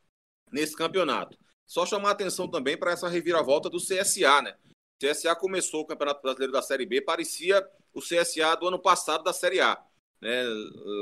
[0.52, 1.38] nesse campeonato.
[1.66, 4.56] Só chamar atenção também para essa reviravolta do CSA, né?
[5.02, 9.24] O CSA começou o Campeonato Brasileiro da Série B, parecia o CSA do ano passado
[9.24, 9.84] da Série A.
[10.26, 10.44] Né?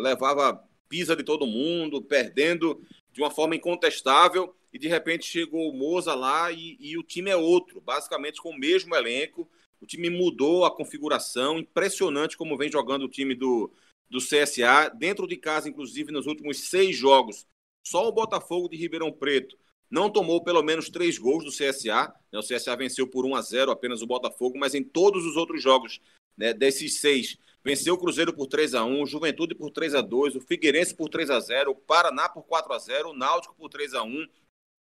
[0.02, 5.74] Levava pisa de todo mundo, perdendo de uma forma incontestável, e de repente chegou o
[5.74, 9.50] Moza lá e, e o time é outro, basicamente com o mesmo elenco.
[9.80, 13.72] O time mudou a configuração, impressionante como vem jogando o time do,
[14.10, 17.48] do CSA, dentro de casa, inclusive, nos últimos seis jogos.
[17.82, 19.58] Só o Botafogo de Ribeirão Preto
[19.90, 22.14] não tomou pelo menos três gols do CSA.
[22.30, 22.40] Né?
[22.40, 25.62] O CSA venceu por 1 a 0 apenas o Botafogo, mas em todos os outros
[25.64, 26.02] jogos
[26.36, 30.02] né, desses seis, venceu o Cruzeiro por 3 a 1 o Juventude por 3 a
[30.02, 33.56] 2 o Figueirense por 3 a 0 o Paraná por 4 a 0 o Náutico
[33.56, 34.28] por 3 a 1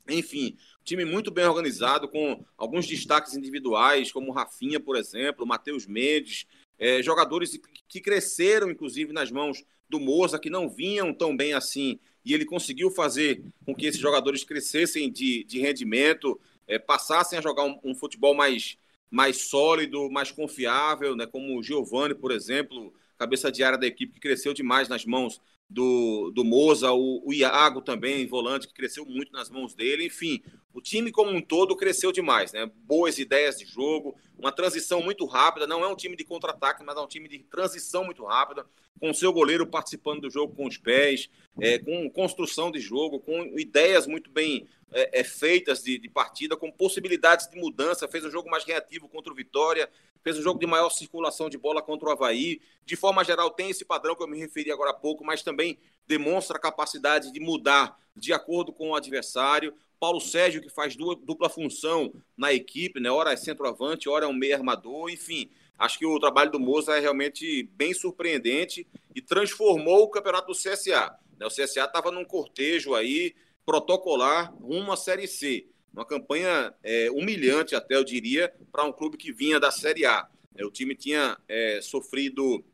[0.09, 6.45] enfim, time muito bem organizado, com alguns destaques individuais, como Rafinha, por exemplo, Matheus Mendes,
[6.79, 12.01] é, jogadores que cresceram, inclusive, nas mãos do Moza, que não vinham tão bem assim,
[12.25, 17.43] e ele conseguiu fazer com que esses jogadores crescessem de, de rendimento, é, passassem a
[17.43, 18.77] jogar um, um, futebol mais,
[19.13, 24.15] mais sólido, mais confiável, né, como o Giovani, por exemplo, cabeça de área da equipe,
[24.15, 25.39] que cresceu demais nas mãos
[25.73, 30.07] do, do Moza, o, o Iago também, volante, que cresceu muito nas mãos dele.
[30.07, 32.71] Enfim, o time como um todo cresceu demais, né?
[32.85, 35.67] Boas ideias de jogo, uma transição muito rápida.
[35.67, 38.67] Não é um time de contra-ataque, mas é um time de transição muito rápida,
[39.01, 41.29] com o seu goleiro participando do jogo com os pés,
[41.61, 46.57] é, com construção de jogo, com ideias muito bem é, é, feitas de, de partida,
[46.57, 48.07] com possibilidades de mudança.
[48.07, 49.89] Fez um jogo mais reativo contra o Vitória,
[50.23, 52.61] fez um jogo de maior circulação de bola contra o Havaí.
[52.85, 55.79] De forma geral, tem esse padrão que eu me referi agora há pouco, mas também
[56.07, 59.75] demonstra a capacidade de mudar de acordo com o adversário.
[59.99, 63.11] Paulo Sérgio, que faz dupla função na equipe, né?
[63.11, 65.49] Ora é centroavante, ora é um meio armador, enfim.
[65.79, 70.59] Acho que o trabalho do Moza é realmente bem surpreendente e transformou o campeonato do
[70.59, 71.17] CSA.
[71.39, 71.47] Né?
[71.47, 75.67] O CSA estava num cortejo aí protocolar rumo à Série C.
[75.93, 80.29] Uma campanha é, humilhante, até eu diria, para um clube que vinha da Série A.
[80.55, 82.65] É, o time tinha é, sofrido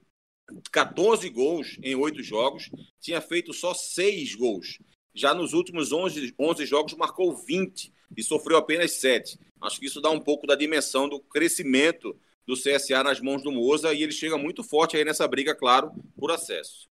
[0.71, 4.79] 14 gols em oito jogos, tinha feito só seis gols.
[5.15, 9.39] Já nos últimos 11, 11 jogos, marcou 20 e sofreu apenas 7.
[9.61, 13.53] Acho que isso dá um pouco da dimensão do crescimento do CSA nas mãos do
[13.53, 16.89] Moza e ele chega muito forte aí nessa briga, claro, por acesso.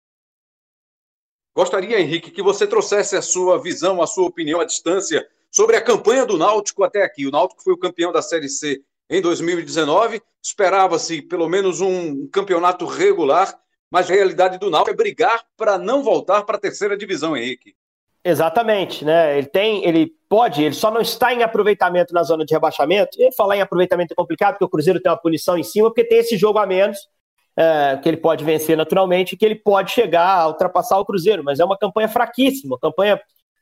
[1.55, 5.81] Gostaria, Henrique, que você trouxesse a sua visão, a sua opinião à distância sobre a
[5.81, 7.25] campanha do Náutico até aqui.
[7.25, 12.85] O Náutico foi o campeão da Série C em 2019, esperava-se pelo menos um campeonato
[12.85, 13.57] regular,
[13.89, 17.75] mas a realidade do Náutico é brigar para não voltar para a terceira divisão, Henrique.
[18.23, 19.37] Exatamente, né?
[19.37, 23.17] Ele tem, ele pode, ele só não está em aproveitamento na zona de rebaixamento.
[23.17, 26.03] E falar em aproveitamento é complicado, porque o Cruzeiro tem uma punição em cima, porque
[26.03, 26.97] tem esse jogo a menos,
[27.55, 31.41] é, que ele pode vencer naturalmente, que ele pode chegar a ultrapassar o Cruzeiro.
[31.41, 33.17] Mas é uma campanha fraquíssima, uma campanha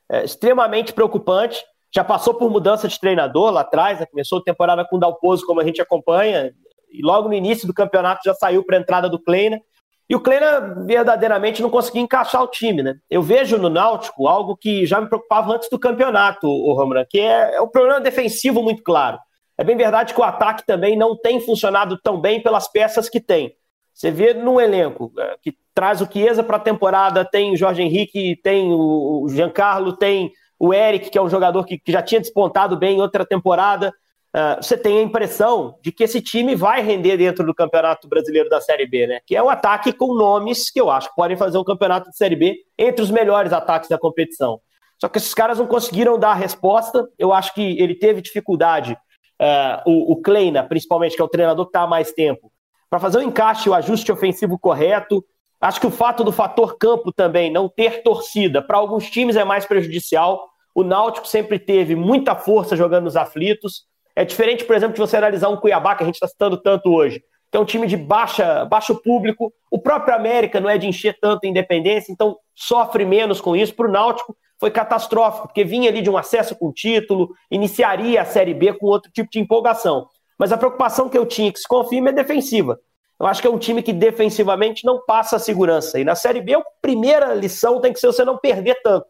[0.09, 1.63] é, extremamente preocupante.
[1.95, 4.05] Já passou por mudança de treinador lá atrás, né?
[4.05, 6.51] começou a temporada com o Dalpozo, como a gente acompanha,
[6.91, 9.61] e logo no início do campeonato já saiu para a entrada do Kleina.
[10.09, 12.95] E o Kleina verdadeiramente não conseguia encaixar o time, né?
[13.09, 17.19] Eu vejo no Náutico algo que já me preocupava antes do campeonato, o Romulan, que
[17.19, 19.17] é, é um problema defensivo muito claro.
[19.57, 23.21] É bem verdade que o ataque também não tem funcionado tão bem pelas peças que
[23.21, 23.55] tem.
[23.93, 27.81] Você vê no elenco é, que traz o Chiesa para a temporada, tem o Jorge
[27.81, 32.21] Henrique, tem o Giancarlo, tem o Eric, que é um jogador que, que já tinha
[32.21, 33.93] despontado bem em outra temporada.
[34.35, 38.49] Uh, você tem a impressão de que esse time vai render dentro do Campeonato Brasileiro
[38.49, 39.19] da Série B, né?
[39.25, 42.17] Que é um ataque com nomes que eu acho que podem fazer um campeonato de
[42.17, 44.59] Série B entre os melhores ataques da competição.
[44.99, 47.07] Só que esses caras não conseguiram dar a resposta.
[47.17, 48.97] Eu acho que ele teve dificuldade,
[49.41, 52.51] uh, o, o Kleina, principalmente, que é o treinador que está há mais tempo,
[52.89, 55.23] para fazer o encaixe, o ajuste ofensivo correto.
[55.59, 59.43] Acho que o fato do fator campo também, não ter torcida, para alguns times é
[59.43, 60.47] mais prejudicial.
[60.73, 63.85] O Náutico sempre teve muita força jogando nos aflitos.
[64.15, 66.89] É diferente, por exemplo, de você analisar um Cuiabá, que a gente está citando tanto
[66.89, 69.53] hoje, que é um time de baixa, baixo público.
[69.71, 73.73] O próprio América não é de encher tanto independência, então sofre menos com isso.
[73.73, 78.25] Para o Náutico foi catastrófico, porque vinha ali de um acesso com título, iniciaria a
[78.25, 80.07] Série B com outro tipo de empolgação.
[80.37, 82.79] Mas a preocupação que eu tinha, que se confirma, é defensiva.
[83.19, 85.99] Eu acho que é um time que defensivamente não passa a segurança.
[85.99, 89.07] E na Série B, a primeira lição tem que ser você não perder tanto.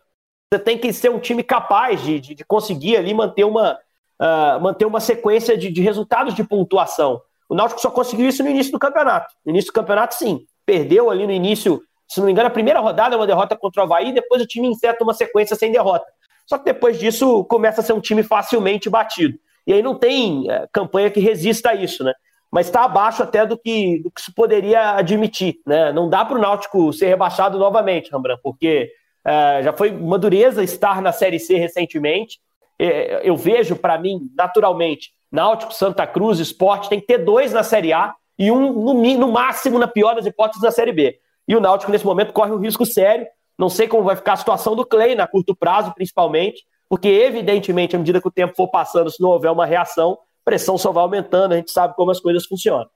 [0.51, 3.79] Você tem que ser um time capaz de, de, de conseguir ali manter uma,
[4.21, 7.19] uh, manter uma sequência de, de, resultados de pontuação.
[7.49, 9.33] O Náutico só conseguiu isso no início do campeonato.
[9.43, 10.45] No início do campeonato, sim.
[10.65, 13.81] Perdeu ali no início, se não me engano, a primeira rodada é uma derrota contra
[13.81, 16.05] o Havaí, depois o time inseta uma sequência sem derrota.
[16.45, 19.37] Só que depois disso começa a ser um time facilmente batido.
[19.65, 22.13] E aí não tem uh, campanha que resista a isso, né?
[22.55, 25.57] Mas está abaixo até do que, do que se poderia admitir.
[25.67, 25.91] Né?
[25.91, 28.89] Não dá para o Náutico ser rebaixado novamente, Rambran, porque
[29.27, 32.39] uh, já foi uma dureza estar na Série C recentemente.
[32.79, 37.61] É, eu vejo, para mim, naturalmente, Náutico, Santa Cruz, Esporte, tem que ter dois na
[37.61, 41.19] Série A e um, no, no máximo, na pior das hipóteses, na Série B.
[41.45, 43.27] E o Náutico, nesse momento, corre um risco sério.
[43.59, 47.97] Não sei como vai ficar a situação do Clay, na curto prazo, principalmente, porque, evidentemente,
[47.97, 51.03] à medida que o tempo for passando, se não houver uma reação, pressão só vai
[51.03, 52.89] aumentando, a gente sabe como as coisas funcionam.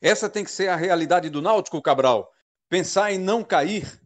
[0.00, 2.32] Essa tem que ser a realidade do Náutico, Cabral.
[2.68, 4.00] Pensar em não cair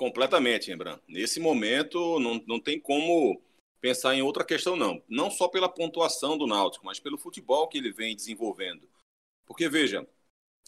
[0.00, 0.98] Completamente, Embran.
[1.06, 3.38] Nesse momento, não, não tem como
[3.82, 5.02] pensar em outra questão, não.
[5.06, 8.88] Não só pela pontuação do Náutico, mas pelo futebol que ele vem desenvolvendo.
[9.44, 10.08] Porque, veja,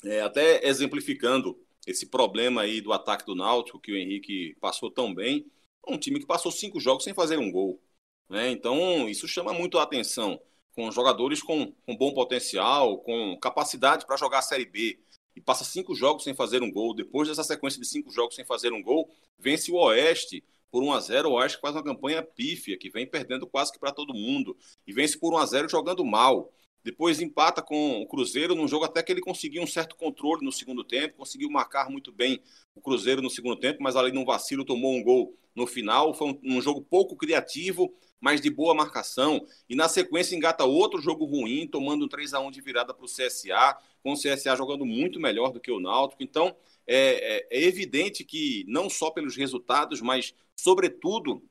[0.05, 5.15] é, até exemplificando esse problema aí do ataque do Náutico, que o Henrique passou tão
[5.15, 5.51] bem,
[5.89, 7.81] um time que passou cinco jogos sem fazer um gol.
[8.29, 8.51] Né?
[8.51, 10.41] Então, isso chama muito a atenção.
[10.75, 14.99] Com jogadores com, com bom potencial, com capacidade para jogar a Série B,
[15.35, 16.95] e passa cinco jogos sem fazer um gol.
[16.95, 20.93] Depois dessa sequência de cinco jogos sem fazer um gol, vence o Oeste por 1
[20.93, 24.15] a 0 O Oeste faz uma campanha pífia, que vem perdendo quase que para todo
[24.15, 24.57] mundo.
[24.87, 26.51] E vence por 1 a 0 jogando mal.
[26.85, 30.51] Depois empata com o Cruzeiro num jogo até que ele conseguiu um certo controle no
[30.51, 32.41] segundo tempo, conseguiu marcar muito bem
[32.75, 36.13] o Cruzeiro no segundo tempo, mas ali num vacilo tomou um gol no final.
[36.13, 39.47] Foi um, um jogo pouco criativo, mas de boa marcação.
[39.69, 43.05] E na sequência engata outro jogo ruim, tomando um 3 a 1 de virada para
[43.05, 46.23] o CSA, com o CSA jogando muito melhor do que o Náutico.
[46.23, 51.43] Então, é, é, é evidente que não só pelos resultados, mas sobretudo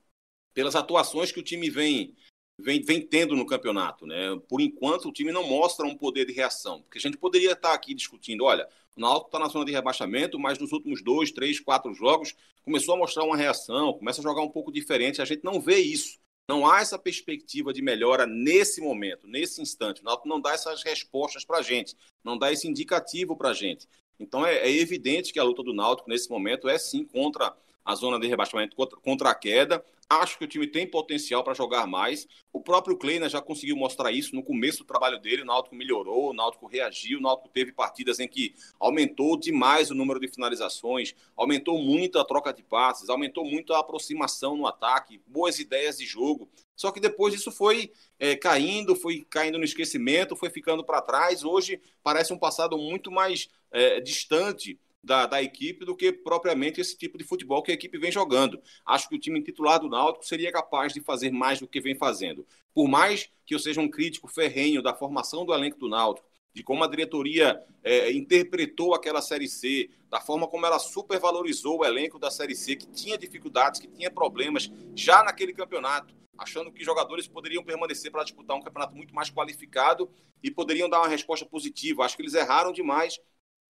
[0.53, 2.13] pelas atuações que o time vem
[2.61, 4.05] vem, vem tendo no campeonato.
[4.05, 4.39] Né?
[4.47, 6.81] Por enquanto, o time não mostra um poder de reação.
[6.81, 10.39] Porque a gente poderia estar aqui discutindo: olha, o Náutico está na zona de rebaixamento,
[10.39, 14.41] mas nos últimos dois, três, quatro jogos começou a mostrar uma reação, começa a jogar
[14.41, 15.21] um pouco diferente.
[15.21, 16.19] A gente não vê isso.
[16.47, 20.01] Não há essa perspectiva de melhora nesse momento, nesse instante.
[20.01, 23.53] O Náutico não dá essas respostas para a gente, não dá esse indicativo para a
[23.53, 23.87] gente.
[24.19, 27.95] Então é, é, evidente que a luta do Náutico nesse momento é sim contra a
[27.95, 29.83] zona de rebaixamento contra, a queda.
[30.09, 32.27] Acho que o time tem potencial para jogar mais.
[32.51, 35.41] O próprio Kleina já conseguiu mostrar isso no começo do trabalho dele.
[35.41, 39.95] O Náutico melhorou, o Náutico reagiu, o Náutico teve partidas em que aumentou demais o
[39.95, 45.21] número de finalizações, aumentou muito a troca de passes, aumentou muito a aproximação no ataque,
[45.25, 46.49] boas ideias de jogo.
[46.75, 51.43] Só que depois isso foi é, caindo, foi caindo no esquecimento, foi ficando para trás.
[51.43, 56.97] Hoje parece um passado muito mais é, distante da, da, equipe do que propriamente esse
[56.97, 58.61] tipo de futebol que a equipe vem jogando.
[58.85, 61.95] Acho que o time titular do Náutico seria capaz de fazer mais do que vem
[61.95, 62.45] fazendo.
[62.73, 66.63] Por mais que eu seja um crítico ferrenho da formação do elenco do Náutico, de
[66.63, 72.19] como a diretoria é, interpretou aquela Série C, da forma como ela supervalorizou o elenco
[72.19, 77.27] da Série C, que tinha dificuldades, que tinha problemas já naquele campeonato, achando que jogadores
[77.27, 80.09] poderiam permanecer para disputar um campeonato muito mais qualificado
[80.43, 82.03] e poderiam dar uma resposta positiva.
[82.03, 83.19] Acho que eles erraram demais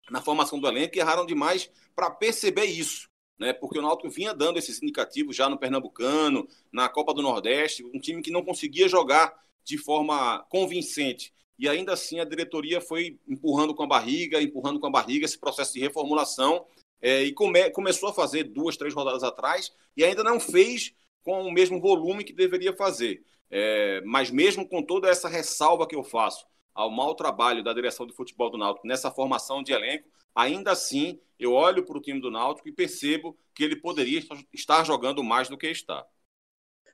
[0.10, 3.10] na formação do elenco e erraram demais para perceber isso.
[3.40, 7.84] Né, porque o Náutico vinha dando esses indicativos já no Pernambucano, na Copa do Nordeste,
[7.84, 9.34] um time que não conseguia jogar
[9.64, 11.34] de forma convincente.
[11.58, 15.40] E ainda assim a diretoria foi empurrando com a barriga, empurrando com a barriga esse
[15.40, 16.66] processo de reformulação
[17.02, 21.42] é, e come, começou a fazer duas, três rodadas atrás e ainda não fez com
[21.44, 23.24] o mesmo volume que deveria fazer.
[23.50, 28.06] É, mas mesmo com toda essa ressalva que eu faço ao mau trabalho da direção
[28.06, 32.20] de futebol do Náutico nessa formação de elenco, ainda assim eu olho para o time
[32.20, 34.22] do Náutico e percebo que ele poderia
[34.54, 36.06] estar jogando mais do que está.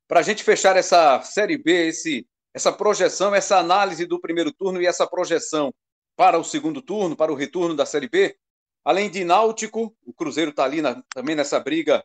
[0.08, 4.82] Para a gente fechar essa Série B, esse, essa projeção, essa análise do primeiro turno
[4.82, 5.74] e essa projeção
[6.16, 8.38] para o segundo turno, para o retorno da Série B,
[8.84, 12.04] além de Náutico, o Cruzeiro está ali na, também nessa briga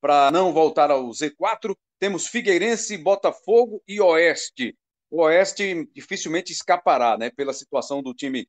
[0.00, 4.76] para não voltar ao Z4, temos Figueirense, Botafogo e Oeste
[5.14, 7.30] o Oeste dificilmente escapará, né?
[7.30, 8.48] Pela situação do time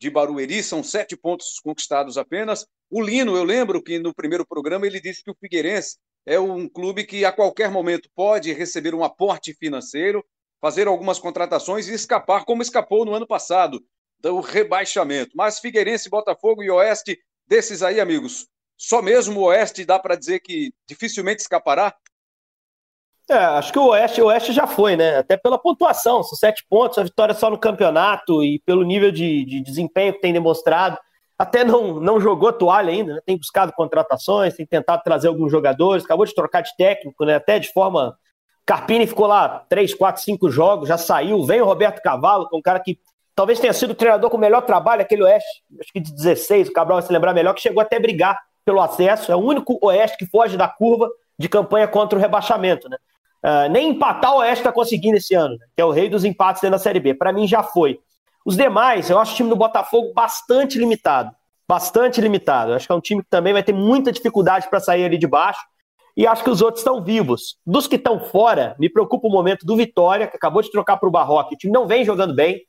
[0.00, 2.66] de Barueri, são sete pontos conquistados apenas.
[2.88, 6.66] O Lino, eu lembro que no primeiro programa ele disse que o Figueirense é um
[6.70, 10.24] clube que a qualquer momento pode receber um aporte financeiro,
[10.58, 13.78] fazer algumas contratações e escapar, como escapou no ano passado,
[14.18, 15.32] do rebaixamento.
[15.34, 20.40] Mas Figueirense, Botafogo e Oeste, desses aí, amigos, só mesmo o Oeste dá para dizer
[20.40, 21.94] que dificilmente escapará?
[23.28, 25.18] É, acho que o Oeste, o Oeste já foi, né?
[25.18, 29.44] Até pela pontuação, são sete pontos, a vitória só no campeonato e pelo nível de,
[29.44, 30.96] de desempenho que tem demonstrado.
[31.36, 33.20] Até não, não jogou toalha ainda, né?
[33.26, 37.34] tem buscado contratações, tem tentado trazer alguns jogadores, acabou de trocar de técnico, né?
[37.34, 38.16] Até de forma.
[38.64, 41.44] Carpini ficou lá três, quatro, cinco jogos, já saiu.
[41.44, 42.98] Vem o Roberto Cavalo, que é um cara que
[43.34, 46.68] talvez tenha sido o treinador com o melhor trabalho, aquele Oeste, acho que de 16,
[46.68, 49.30] o Cabral vai se lembrar melhor, que chegou até a brigar pelo acesso.
[49.30, 51.08] É o único Oeste que foge da curva
[51.38, 52.96] de campanha contra o rebaixamento, né?
[53.46, 55.66] Uh, nem empatar o Oeste está conseguindo esse ano, né?
[55.76, 57.14] que é o rei dos empates dentro da Série B.
[57.14, 58.00] Para mim já foi.
[58.44, 61.30] Os demais, eu acho o time do Botafogo bastante limitado.
[61.68, 62.72] Bastante limitado.
[62.72, 65.16] Eu acho que é um time que também vai ter muita dificuldade para sair ali
[65.16, 65.60] de baixo.
[66.16, 67.56] E acho que os outros estão vivos.
[67.64, 71.08] Dos que estão fora, me preocupa o momento do Vitória, que acabou de trocar para
[71.08, 71.54] o Barroque.
[71.54, 72.62] O time não vem jogando bem.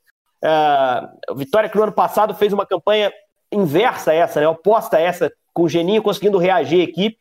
[0.44, 3.12] Uh, Vitória, que no ano passado fez uma campanha
[3.52, 4.48] inversa a essa, né?
[4.48, 7.18] oposta a essa, com o Geninho conseguindo reagir a equipe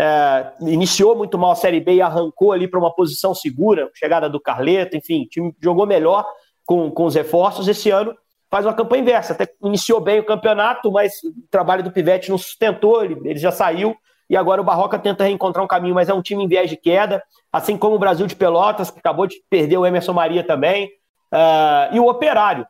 [0.00, 4.30] é, iniciou muito mal a Série B e arrancou ali para uma posição segura, chegada
[4.30, 6.26] do Carleto, enfim, time jogou melhor
[6.64, 7.68] com, com os reforços.
[7.68, 8.16] Esse ano
[8.50, 12.38] faz uma campanha inversa, até iniciou bem o campeonato, mas o trabalho do Pivete não
[12.38, 13.94] sustentou, ele, ele já saiu,
[14.28, 16.78] e agora o Barroca tenta reencontrar um caminho, mas é um time em viés de
[16.78, 20.86] queda, assim como o Brasil de Pelotas, que acabou de perder o Emerson Maria também,
[21.30, 22.66] uh, e o Operário,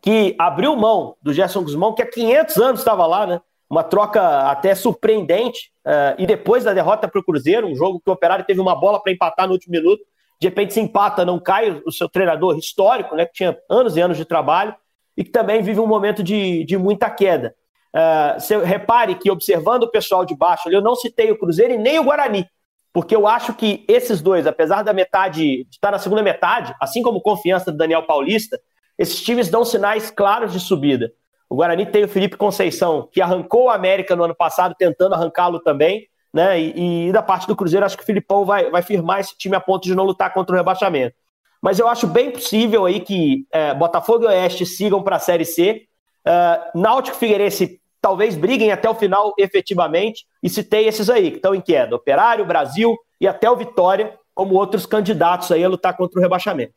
[0.00, 3.40] que abriu mão do Gerson Guzmão, que há 500 anos estava lá, né?
[3.70, 5.70] Uma troca até surpreendente.
[5.86, 8.74] Uh, e depois da derrota para o Cruzeiro, um jogo que o Operário teve uma
[8.74, 10.02] bola para empatar no último minuto,
[10.40, 14.00] de repente se empata, não cai o seu treinador histórico, né, que tinha anos e
[14.00, 14.74] anos de trabalho,
[15.16, 17.54] e que também vive um momento de, de muita queda.
[17.94, 21.98] Uh, repare que, observando o pessoal de baixo, eu não citei o Cruzeiro e nem
[21.98, 22.46] o Guarani,
[22.92, 27.02] porque eu acho que esses dois, apesar da metade, de estar na segunda metade, assim
[27.02, 28.58] como confiança do Daniel Paulista,
[28.98, 31.12] esses times dão sinais claros de subida.
[31.50, 35.58] O Guarani tem o Felipe Conceição, que arrancou o América no ano passado, tentando arrancá-lo
[35.58, 36.06] também.
[36.32, 36.60] Né?
[36.60, 39.56] E, e, da parte do Cruzeiro, acho que o Filipão vai, vai firmar esse time
[39.56, 41.16] a ponto de não lutar contra o rebaixamento.
[41.60, 45.44] Mas eu acho bem possível aí que é, Botafogo e Oeste sigam para a Série
[45.44, 45.88] C.
[46.24, 50.24] Uh, Náutico e Figueirense talvez briguem até o final efetivamente.
[50.42, 54.54] E tem esses aí que estão em queda: Operário, Brasil e até o Vitória, como
[54.54, 56.72] outros candidatos aí a lutar contra o rebaixamento.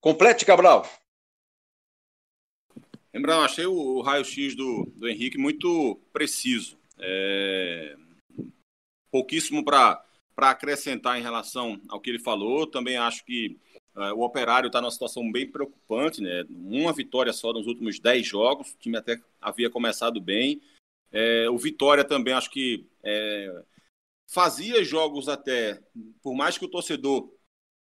[0.00, 0.84] Complete, Cabral.
[3.14, 6.76] Lembrando, achei o, raio-x do, do Henrique muito preciso.
[6.98, 7.96] É...
[9.08, 10.04] Pouquíssimo para
[10.36, 12.66] acrescentar em relação ao que ele falou.
[12.66, 13.56] Também acho que
[13.96, 16.44] é, o Operário está numa situação bem preocupante, né?
[16.50, 18.72] Uma vitória só nos últimos 10 jogos.
[18.72, 20.60] O time até havia começado bem.
[21.12, 23.62] É, o Vitória também acho que é,
[24.26, 25.80] fazia jogos até,
[26.20, 27.32] por mais que o torcedor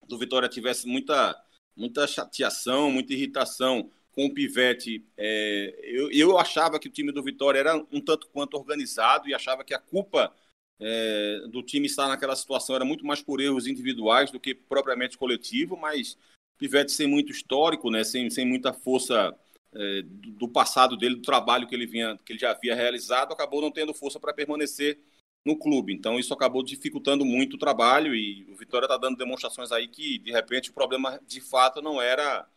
[0.07, 1.37] do Vitória tivesse muita,
[1.75, 7.21] muita chateação, muita irritação com o Pivete, é, eu, eu achava que o time do
[7.21, 10.33] Vitória era um tanto quanto organizado e achava que a culpa
[10.79, 15.19] é, do time estar naquela situação era muito mais por erros individuais do que propriamente
[15.19, 16.17] coletivo, mas
[16.57, 19.37] Pivete sem muito histórico, né, sem, sem muita força
[19.71, 23.61] é, do passado dele, do trabalho que ele, vinha, que ele já havia realizado, acabou
[23.61, 24.99] não tendo força para permanecer
[25.45, 25.93] no clube.
[25.93, 30.17] Então isso acabou dificultando muito o trabalho e o Vitória está dando demonstrações aí que
[30.17, 32.47] de repente o problema de fato não era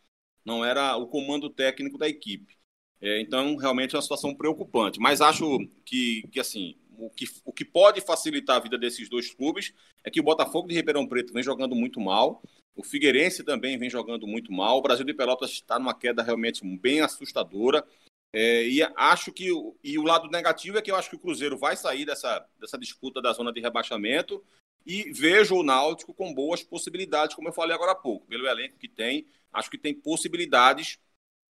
[0.45, 2.57] não era o comando técnico da equipe.
[3.01, 4.99] É, então realmente é uma situação preocupante.
[4.99, 9.33] Mas acho que, que assim o que, o que pode facilitar a vida desses dois
[9.33, 9.73] clubes
[10.03, 12.43] é que o Botafogo de Ribeirão Preto vem jogando muito mal,
[12.75, 16.65] o Figueirense também vem jogando muito mal, o Brasil de Pelotas está numa queda realmente
[16.77, 17.85] bem assustadora.
[18.33, 19.49] É, e acho que
[19.83, 22.77] e o lado negativo é que eu acho que o Cruzeiro vai sair dessa, dessa
[22.77, 24.41] disputa da zona de rebaixamento
[24.85, 28.77] e vejo o Náutico com boas possibilidades, como eu falei agora há pouco, pelo elenco
[28.77, 30.97] que tem, acho que tem possibilidades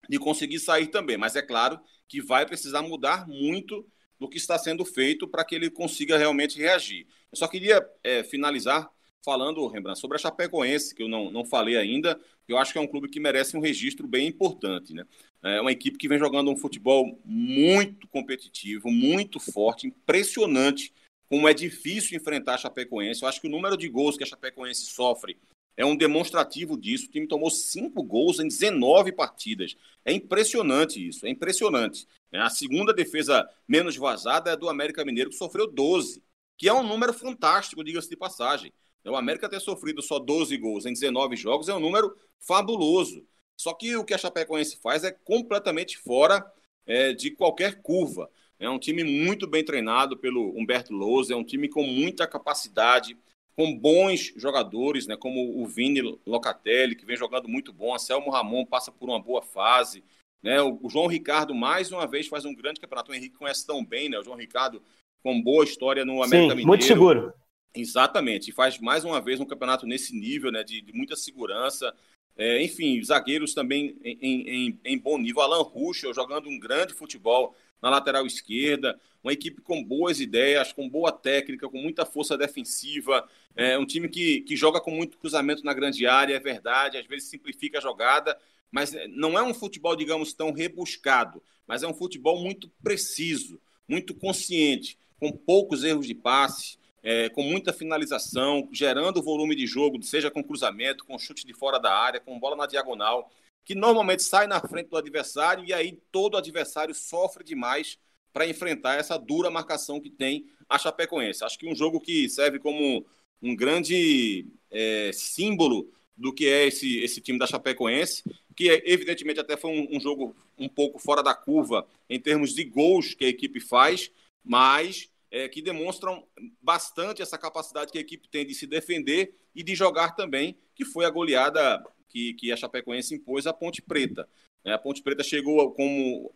[0.10, 3.86] de conseguir sair também, mas é claro que vai precisar mudar muito
[4.20, 7.08] do que está sendo feito para que ele consiga realmente reagir.
[7.32, 8.90] Eu só queria é, finalizar
[9.24, 12.82] falando, Rembrandt, sobre a Chapecoense, que eu não, não falei ainda, eu acho que é
[12.82, 14.94] um clube que merece um registro bem importante.
[14.94, 15.04] Né?
[15.44, 20.94] É uma equipe que vem jogando um futebol muito competitivo, muito forte, impressionante
[21.30, 23.22] como é difícil enfrentar a Chapecoense.
[23.22, 25.38] Eu acho que o número de gols que a Chapecoense sofre
[25.76, 27.08] é um demonstrativo disso.
[27.08, 29.76] O time tomou cinco gols em 19 partidas.
[30.04, 32.08] É impressionante isso, é impressionante.
[32.32, 36.24] É, a segunda defesa menos vazada é do América Mineiro, que sofreu 12,
[36.58, 38.74] que é um número fantástico, diga-se de passagem.
[39.06, 43.26] O América ter sofrido só 12 gols em 19 jogos é um número fabuloso.
[43.56, 46.46] Só que o que a Chapecoense faz é completamente fora
[46.86, 48.30] é, de qualquer curva.
[48.60, 53.16] É um time muito bem treinado pelo Humberto Lousa, é um time com muita capacidade,
[53.56, 58.32] com bons jogadores, né, como o Vini Locatelli, que vem jogando muito bom, a Selmo
[58.32, 60.04] Ramon passa por uma boa fase,
[60.42, 63.84] né, o João Ricardo mais uma vez faz um grande campeonato, o Henrique conhece tão
[63.84, 64.82] bem, né, o João Ricardo
[65.24, 66.68] com boa história no América Sim, Mineiro.
[66.68, 67.34] muito seguro.
[67.76, 71.94] Exatamente, e faz mais uma vez um campeonato nesse nível, né, de, de muita segurança.
[72.36, 75.42] É, enfim, zagueiros também em, em, em, bom nível.
[75.42, 79.00] Alan Ruschel jogando um grande futebol na lateral esquerda.
[79.24, 83.28] Uma equipe com boas ideias, com boa técnica, com muita força defensiva.
[83.56, 86.98] É um time que, que joga com muito cruzamento na grande área, é verdade.
[86.98, 88.38] Às vezes simplifica a jogada,
[88.72, 91.42] mas não é um futebol, digamos, tão rebuscado.
[91.68, 96.78] Mas é um futebol muito preciso, muito consciente, com poucos erros de passe
[97.10, 101.80] é, com muita finalização, gerando volume de jogo, seja com cruzamento, com chute de fora
[101.80, 103.32] da área, com bola na diagonal,
[103.68, 108.00] que normalmente sai na frente do adversário e aí todo adversário sofre demais
[108.32, 111.44] para enfrentar essa dura marcação que tem a Chapecoense.
[111.44, 113.06] Acho que um jogo que serve como
[113.42, 118.24] um grande é, símbolo do que é esse, esse time da Chapecoense,
[118.56, 122.56] que é, evidentemente até foi um, um jogo um pouco fora da curva em termos
[122.56, 124.10] de gols que a equipe faz,
[124.46, 126.26] mas é, que demonstram
[126.62, 130.86] bastante essa capacidade que a equipe tem de se defender e de jogar também, que
[130.86, 134.28] foi a goleada que, que a Chapecoense impôs à Ponte Preta.
[134.64, 136.34] É, a Ponte Preta chegou como.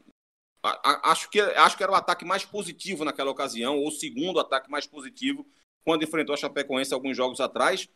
[0.63, 3.91] A, a, acho, que, acho que era o ataque mais positivo naquela ocasião, ou o
[3.91, 5.45] segundo ataque mais positivo,
[5.83, 7.89] quando enfrentou a Chapecoense alguns jogos atrás,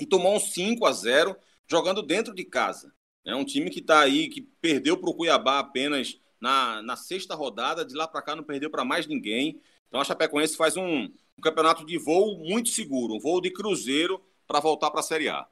[0.00, 2.94] e tomou um 5 a 0 jogando dentro de casa.
[3.24, 7.34] É um time que está aí, que perdeu para o Cuiabá apenas na, na sexta
[7.34, 9.60] rodada, de lá para cá não perdeu para mais ninguém.
[9.88, 14.20] Então a Chapecoense faz um, um campeonato de voo muito seguro, um voo de cruzeiro
[14.46, 15.46] para voltar para a Série A.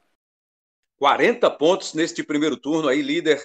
[1.01, 3.43] 40 pontos neste primeiro turno, aí líder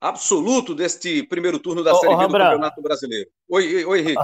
[0.00, 3.30] absoluto deste primeiro turno da Série B do Campeonato Brasileiro.
[3.48, 4.20] Oi, oi, Henrique.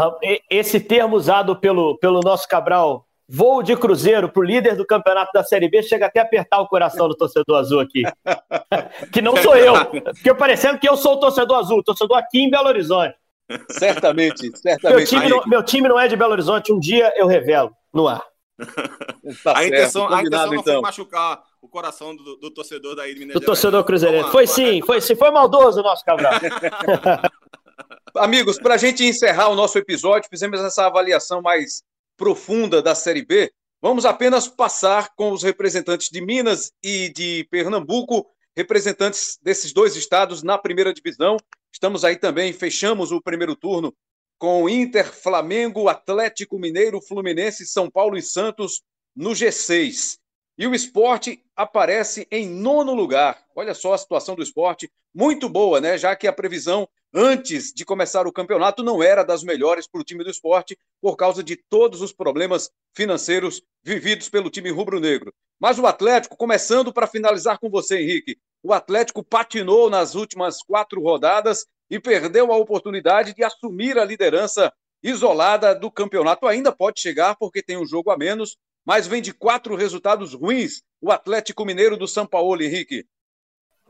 [0.50, 5.30] Esse termo usado pelo, pelo nosso Cabral, voo de cruzeiro para o líder do campeonato
[5.32, 8.02] da Série B, chega até a apertar o coração do torcedor azul aqui.
[9.12, 9.72] que não sou eu.
[10.16, 13.14] Fiquei parecendo que eu sou o torcedor azul, torcedor aqui em Belo Horizonte.
[13.70, 14.96] Certamente, certamente.
[14.96, 18.08] Meu time, não, meu time não é de Belo Horizonte, um dia eu revelo no
[18.08, 18.24] ar.
[19.42, 20.74] Tá a intenção, a intenção não então.
[20.74, 24.30] foi machucar o coração do, do torcedor da Ilha Do torcedor cruzeirense.
[24.30, 25.16] Foi sim, foi sim.
[25.16, 26.32] Foi maldoso o nosso Cabral.
[28.16, 31.82] Amigos, para a gente encerrar o nosso episódio, fizemos essa avaliação mais
[32.16, 33.52] profunda da Série B.
[33.82, 38.26] Vamos apenas passar com os representantes de Minas e de Pernambuco,
[38.56, 41.36] representantes desses dois estados na primeira divisão,
[41.76, 43.94] Estamos aí também, fechamos o primeiro turno
[44.38, 48.82] com Inter, Flamengo, Atlético Mineiro, Fluminense, São Paulo e Santos
[49.14, 50.18] no G6.
[50.58, 53.42] e o esporte aparece em nono lugar.
[53.54, 55.98] Olha só a situação do esporte, muito boa, né?
[55.98, 60.04] Já que a previsão antes de começar o campeonato não era das melhores para o
[60.04, 65.32] time do esporte, por causa de todos os problemas financeiros vividos pelo time rubro-negro.
[65.58, 71.00] Mas o Atlético, começando para finalizar com você, Henrique, o Atlético patinou nas últimas quatro
[71.00, 74.72] rodadas e perdeu a oportunidade de assumir a liderança
[75.02, 76.46] isolada do campeonato.
[76.46, 80.82] Ainda pode chegar porque tem um jogo a menos, mas vem de quatro resultados ruins.
[81.00, 83.04] O Atlético Mineiro do São Paulo, Henrique.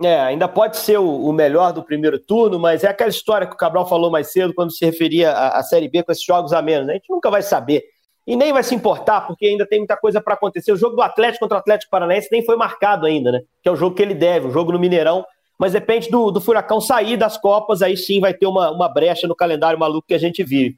[0.02, 3.58] É, ainda pode ser o, melhor do primeiro turno, mas é aquela história que o
[3.58, 6.60] Cabral falou mais cedo quando se referia à, à Série B com esses jogos a
[6.60, 6.86] menos.
[6.86, 6.94] Né?
[6.94, 7.82] A gente nunca vai saber.
[8.26, 10.72] E nem vai se importar, porque ainda tem muita coisa para acontecer.
[10.72, 13.40] O jogo do Atlético contra o Atlético Paranaense nem foi marcado ainda, né?
[13.62, 15.24] Que é o jogo que ele deve, o jogo no Mineirão.
[15.58, 19.26] Mas depende do, do Furacão sair das Copas, aí sim vai ter uma, uma brecha
[19.26, 20.76] no calendário maluco que a gente vive.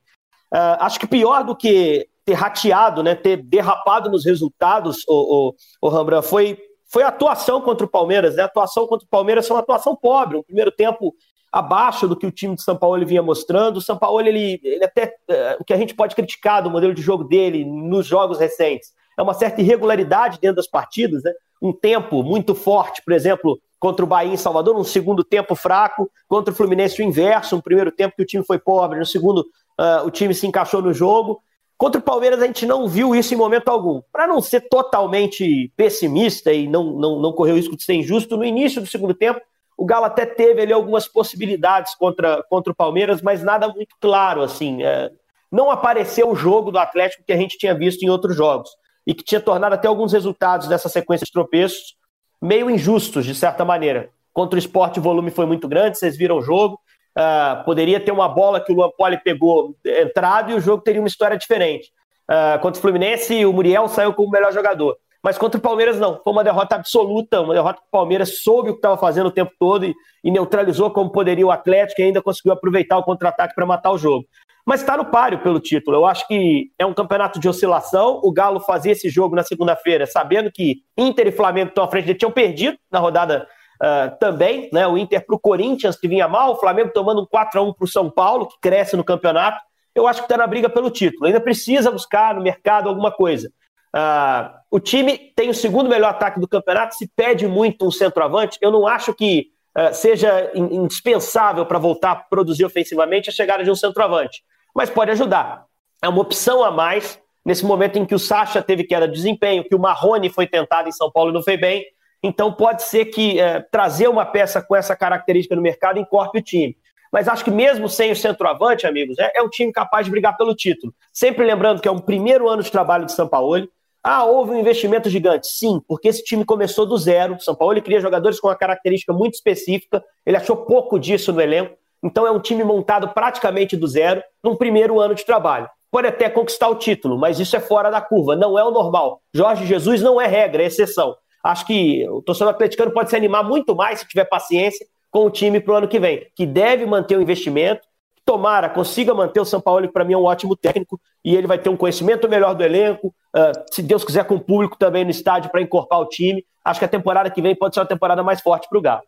[0.52, 5.54] Uh, acho que pior do que ter rateado, né, ter derrapado nos resultados, o, o,
[5.82, 6.58] o Rambran, foi,
[6.90, 8.36] foi a atuação contra o Palmeiras.
[8.36, 8.42] Né?
[8.42, 11.14] A atuação contra o Palmeiras foi uma atuação pobre, um primeiro tempo
[11.52, 13.78] abaixo do que o time de São Paulo vinha mostrando.
[13.78, 15.14] O São Paulo, ele, ele até.
[15.28, 18.92] É, o que a gente pode criticar do modelo de jogo dele nos jogos recentes
[19.18, 21.32] é uma certa irregularidade dentro das partidas, né?
[21.60, 26.10] Um tempo muito forte, por exemplo, contra o Bahia em Salvador, um segundo tempo fraco,
[26.26, 29.40] contra o Fluminense o inverso, um primeiro tempo que o time foi pobre, no segundo
[29.78, 31.40] uh, o time se encaixou no jogo.
[31.76, 34.02] Contra o Palmeiras a gente não viu isso em momento algum.
[34.12, 38.36] Para não ser totalmente pessimista e não, não, não correr o risco de ser injusto,
[38.36, 39.40] no início do segundo tempo
[39.78, 44.42] o Galo até teve ali algumas possibilidades contra, contra o Palmeiras, mas nada muito claro,
[44.42, 44.82] assim.
[44.82, 45.08] É,
[45.52, 48.68] não apareceu o jogo do Atlético que a gente tinha visto em outros jogos
[49.06, 51.96] e que tinha tornado até alguns resultados dessa sequência de tropeços
[52.40, 54.10] meio injustos, de certa maneira.
[54.32, 56.78] Contra o esporte, o volume foi muito grande, vocês viram o jogo.
[57.16, 61.00] Uh, poderia ter uma bola que o Luan Poli pegou entrado e o jogo teria
[61.00, 61.90] uma história diferente.
[62.30, 64.96] Uh, contra o Fluminense, o Muriel saiu como o melhor jogador.
[65.22, 66.20] Mas contra o Palmeiras, não.
[66.22, 69.32] Foi uma derrota absoluta, uma derrota que o Palmeiras soube o que estava fazendo o
[69.32, 73.54] tempo todo e, e, neutralizou como poderia o Atlético e ainda conseguiu aproveitar o contra-ataque
[73.54, 74.24] para matar o jogo.
[74.68, 75.96] Mas está no páreo pelo título.
[75.96, 78.20] Eu acho que é um campeonato de oscilação.
[78.22, 82.10] O Galo fazia esse jogo na segunda-feira, sabendo que Inter e Flamengo estão à frente,
[82.10, 83.48] eles tinham perdido na rodada
[83.82, 84.68] uh, também.
[84.70, 84.86] Né?
[84.86, 87.88] O Inter para o Corinthians, que vinha mal, o Flamengo tomando um 4x1 para o
[87.88, 89.58] São Paulo, que cresce no campeonato.
[89.94, 91.24] Eu acho que está na briga pelo título.
[91.24, 93.50] Ainda precisa buscar no mercado alguma coisa.
[93.96, 98.58] Uh, o time tem o segundo melhor ataque do campeonato, se pede muito um centroavante.
[98.60, 103.70] Eu não acho que uh, seja indispensável para voltar a produzir ofensivamente a chegada de
[103.70, 104.42] um centroavante,
[104.78, 105.64] mas pode ajudar.
[106.00, 109.64] É uma opção a mais nesse momento em que o Sacha teve queda de desempenho,
[109.64, 111.84] que o Marrone foi tentado em São Paulo e não foi bem.
[112.22, 116.42] Então pode ser que uh, trazer uma peça com essa característica no mercado encorpe o
[116.42, 116.76] time.
[117.12, 120.36] Mas acho que mesmo sem o centroavante, amigos, é, é um time capaz de brigar
[120.36, 120.94] pelo título.
[121.12, 123.68] Sempre lembrando que é um primeiro ano de trabalho de São Paulo
[124.00, 125.48] ah, houve um investimento gigante.
[125.48, 127.36] Sim, porque esse time começou do zero.
[127.40, 130.04] São Paulo queria jogadores com uma característica muito específica.
[130.24, 131.76] Ele achou pouco disso no elenco.
[132.02, 135.68] Então é um time montado praticamente do zero num primeiro ano de trabalho.
[135.90, 139.20] Pode até conquistar o título, mas isso é fora da curva, não é o normal.
[139.32, 141.16] Jorge Jesus não é regra, é exceção.
[141.42, 145.30] Acho que o torcedor atleticano pode se animar muito mais se tiver paciência com o
[145.30, 147.88] time para o ano que vem, que deve manter o investimento,
[148.24, 151.46] tomara, consiga manter o São Paulo, que para mim é um ótimo técnico, e ele
[151.46, 155.02] vai ter um conhecimento melhor do elenco, uh, se Deus quiser, com o público também
[155.02, 156.44] no estádio para encorpar o time.
[156.62, 159.02] Acho que a temporada que vem pode ser uma temporada mais forte para o Galo.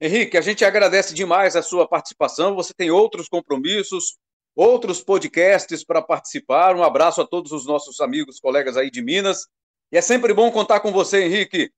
[0.00, 2.54] Henrique, a gente agradece demais a sua participação.
[2.56, 4.16] Você tem outros compromissos,
[4.54, 6.76] outros podcasts para participar.
[6.76, 9.46] Um abraço a todos os nossos amigos, colegas aí de Minas.
[9.92, 11.70] E é sempre bom contar com você, Henrique.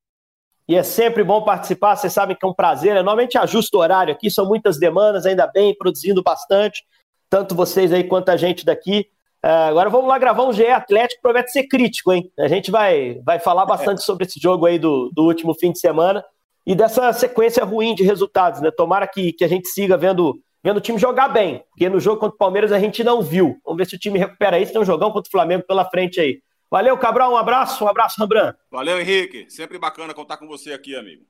[0.69, 2.91] E é sempre bom participar, vocês sabem que é um prazer.
[2.91, 6.83] Eu normalmente ajusto o horário aqui, são muitas demandas, ainda bem, produzindo bastante,
[7.31, 9.09] tanto vocês aí quanto a gente daqui.
[9.45, 12.33] Uh, agora vamos lá gravar um GE Atlético, promete ser crítico, hein?
[12.37, 15.79] A gente vai, vai falar bastante sobre esse jogo aí do, do último fim de
[15.79, 16.25] semana
[16.67, 18.71] e dessa sequência ruim de resultados, né?
[18.71, 22.19] Tomara que, que a gente siga vendo, vendo o time jogar bem, porque no jogo
[22.19, 23.57] contra o Palmeiras a gente não viu.
[23.64, 26.21] Vamos ver se o time recupera isso, tem um jogão contra o Flamengo pela frente
[26.21, 26.43] aí.
[26.69, 28.53] Valeu, Cabral, um abraço, um abraço, Rambran.
[28.69, 29.49] Valeu, Henrique.
[29.49, 31.25] Sempre bacana contar com você aqui, amigo.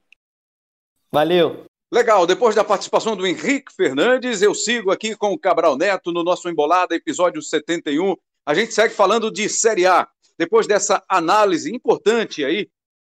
[1.13, 1.67] Valeu.
[1.93, 6.25] Legal, depois da participação do Henrique Fernandes, eu sigo aqui com o Cabral Neto no
[6.25, 8.17] nosso Embolada, episódio 71.
[8.45, 10.09] A gente segue falando de Série A.
[10.39, 12.69] Depois dessa análise importante aí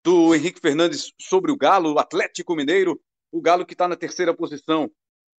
[0.07, 2.97] do Henrique Fernandes sobre o Galo, o Atlético Mineiro,
[3.29, 4.89] o Galo que está na terceira posição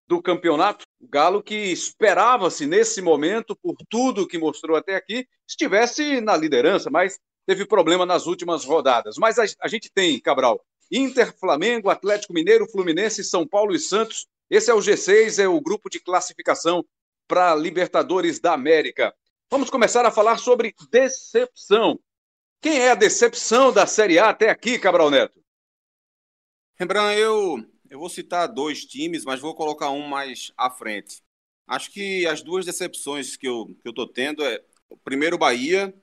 [0.06, 0.84] do campeonato.
[1.00, 6.90] O Galo que esperava-se nesse momento, por tudo que mostrou até aqui, estivesse na liderança,
[6.90, 9.16] mas teve problema nas últimas rodadas.
[9.16, 10.60] Mas a, a gente tem, Cabral,
[10.92, 14.26] Inter, Flamengo, Atlético Mineiro, Fluminense, São Paulo e Santos.
[14.50, 16.84] Esse é o G6, é o grupo de classificação
[17.26, 19.14] para Libertadores da América.
[19.50, 21.98] Vamos começar a falar sobre decepção.
[22.60, 25.40] Quem é a decepção da Série A até aqui, Cabral Neto?
[26.74, 31.22] Rembrandt, eu, eu vou citar dois times, mas vou colocar um mais à frente.
[31.68, 35.94] Acho que as duas decepções que eu estou que eu tendo é, o primeiro, Bahia,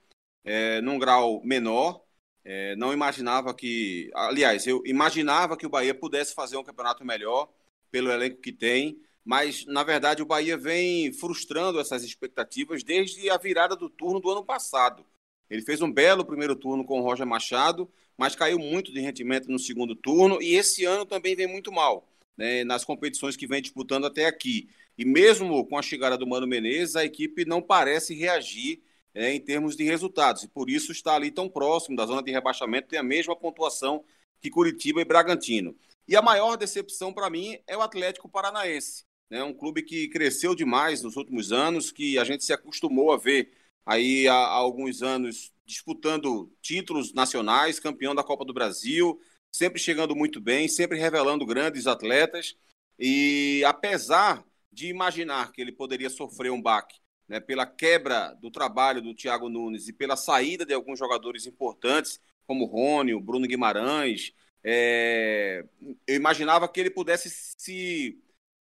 [0.45, 2.01] é, num grau menor,
[2.45, 4.09] é, não imaginava que.
[4.13, 7.49] Aliás, eu imaginava que o Bahia pudesse fazer um campeonato melhor
[7.91, 13.37] pelo elenco que tem, mas na verdade o Bahia vem frustrando essas expectativas desde a
[13.37, 15.05] virada do turno do ano passado.
[15.49, 19.49] Ele fez um belo primeiro turno com o Roger Machado, mas caiu muito de rendimento
[19.49, 23.61] no segundo turno e esse ano também vem muito mal né, nas competições que vem
[23.61, 24.69] disputando até aqui.
[24.97, 28.81] E mesmo com a chegada do Mano Menezes, a equipe não parece reagir
[29.13, 30.43] é, em termos de resultados.
[30.43, 34.03] E por isso está ali tão próximo da zona de rebaixamento, tem a mesma pontuação
[34.41, 35.75] que Curitiba e Bragantino.
[36.07, 39.05] E a maior decepção para mim é o Atlético Paranaense.
[39.27, 39.43] Né?
[39.43, 43.51] um clube que cresceu demais nos últimos anos, que a gente se acostumou a ver
[43.85, 49.19] aí há, há alguns anos disputando títulos nacionais, campeão da Copa do Brasil,
[49.51, 52.55] sempre chegando muito bem, sempre revelando grandes atletas.
[52.99, 59.01] E apesar de imaginar que ele poderia sofrer um baque né, pela quebra do trabalho
[59.01, 64.33] do Thiago Nunes e pela saída de alguns jogadores importantes, como Rony, o Bruno Guimarães,
[64.63, 65.63] é,
[66.07, 68.19] eu imaginava que ele pudesse se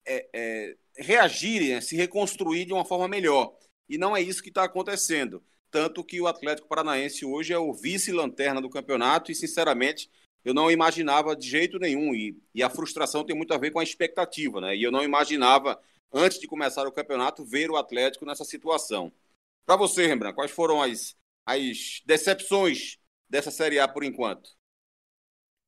[0.05, 3.55] é, é, reagir, né, se reconstruir de uma forma melhor.
[3.89, 5.43] E não é isso que está acontecendo.
[5.69, 10.09] Tanto que o Atlético Paranaense hoje é o vice-lanterna do campeonato e, sinceramente,
[10.43, 12.15] eu não imaginava de jeito nenhum.
[12.15, 14.75] E, e a frustração tem muito a ver com a expectativa, né?
[14.75, 15.79] E eu não imaginava
[16.11, 19.11] antes de começar o campeonato, ver o Atlético nessa situação.
[19.65, 21.15] Para você, Rembrandt, quais foram as,
[21.45, 22.97] as decepções
[23.29, 24.49] dessa Série A por enquanto?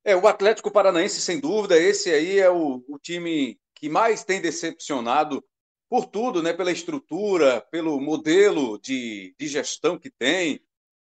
[0.04, 4.42] É, o Atlético Paranaense, sem dúvida, esse aí é o, o time que mais tem
[4.42, 5.44] decepcionado
[5.90, 6.54] por tudo, né?
[6.54, 10.62] Pela estrutura, pelo modelo de, de gestão que tem,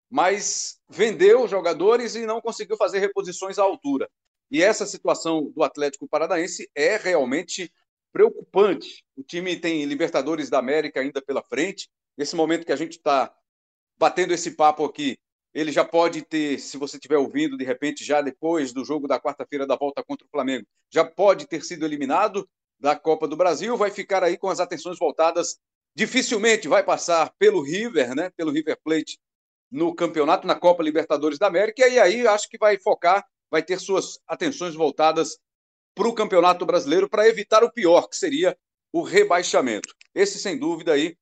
[0.09, 4.09] mas vendeu jogadores e não conseguiu fazer reposições à altura.
[4.49, 7.71] E essa situação do Atlético Paranaense é realmente
[8.13, 9.03] preocupante.
[9.15, 11.89] O time tem Libertadores da América ainda pela frente.
[12.15, 13.35] Nesse momento que a gente está
[13.97, 15.17] batendo esse papo aqui,
[15.53, 19.19] ele já pode ter, se você estiver ouvindo, de repente, já depois do jogo da
[19.19, 22.47] quarta-feira da volta contra o Flamengo, já pode ter sido eliminado
[22.79, 25.57] da Copa do Brasil, vai ficar aí com as atenções voltadas.
[25.95, 28.29] Dificilmente vai passar pelo River, né?
[28.37, 29.19] Pelo River Plate
[29.71, 33.79] no campeonato, na Copa Libertadores da América, e aí acho que vai focar, vai ter
[33.79, 35.37] suas atenções voltadas
[35.93, 38.57] para o Campeonato Brasileiro para evitar o pior, que seria
[38.93, 39.93] o rebaixamento.
[40.13, 41.17] Esse, sem dúvida, aí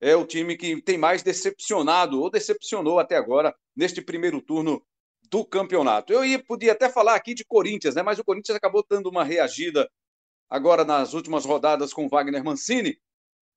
[0.00, 4.82] é o time que tem mais decepcionado, ou decepcionou até agora, neste primeiro turno
[5.30, 6.12] do campeonato.
[6.12, 8.02] Eu ia, podia até falar aqui de Corinthians, né?
[8.02, 9.88] mas o Corinthians acabou dando uma reagida
[10.52, 13.00] agora nas últimas rodadas com Wagner Mancini,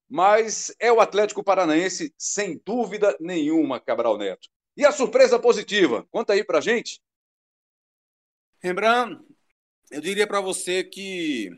[0.08, 4.48] mas é o Atlético Paranaense, sem dúvida nenhuma, Cabral Neto.
[4.74, 6.06] E a surpresa positiva?
[6.10, 7.02] Conta aí pra gente.
[8.62, 9.22] Rembrandt,
[9.90, 11.50] eu diria para você que,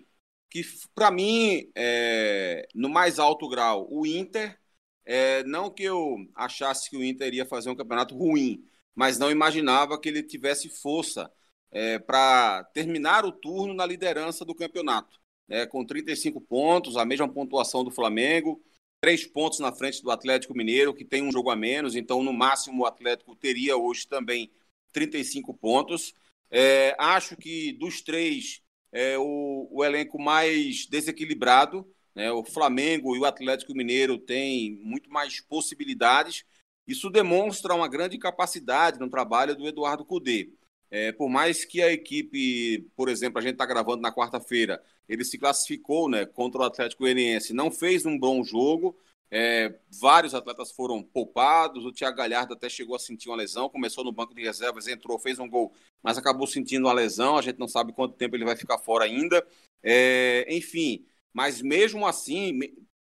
[0.50, 0.62] que
[0.92, 4.58] para mim, é, no mais alto grau, o Inter,
[5.04, 9.30] é, não que eu achasse que o Inter iria fazer um campeonato ruim, mas não
[9.30, 11.32] imaginava que ele tivesse força
[11.70, 15.18] é, para terminar o turno na liderança do campeonato.
[15.48, 18.62] É, com 35 pontos, a mesma pontuação do Flamengo,
[19.00, 22.32] três pontos na frente do Atlético Mineiro, que tem um jogo a menos, então no
[22.32, 24.50] máximo o Atlético teria hoje também
[24.92, 26.14] 35 pontos.
[26.50, 31.86] É, acho que dos três, é o, o elenco mais desequilibrado.
[32.14, 32.30] Né?
[32.32, 36.44] O Flamengo e o Atlético Mineiro têm muito mais possibilidades.
[36.86, 40.50] Isso demonstra uma grande capacidade no trabalho do Eduardo Cudê.
[40.90, 45.24] É, por mais que a equipe, por exemplo, a gente está gravando na quarta-feira, ele
[45.24, 48.96] se classificou né, contra o Atlético Goianiense, não fez um bom jogo,
[49.30, 51.84] é, vários atletas foram poupados.
[51.84, 55.18] O Thiago Galhardo até chegou a sentir uma lesão, começou no banco de reservas, entrou,
[55.18, 55.72] fez um gol,
[56.02, 57.36] mas acabou sentindo uma lesão.
[57.36, 59.46] A gente não sabe quanto tempo ele vai ficar fora ainda.
[59.82, 62.58] É, enfim, mas mesmo assim,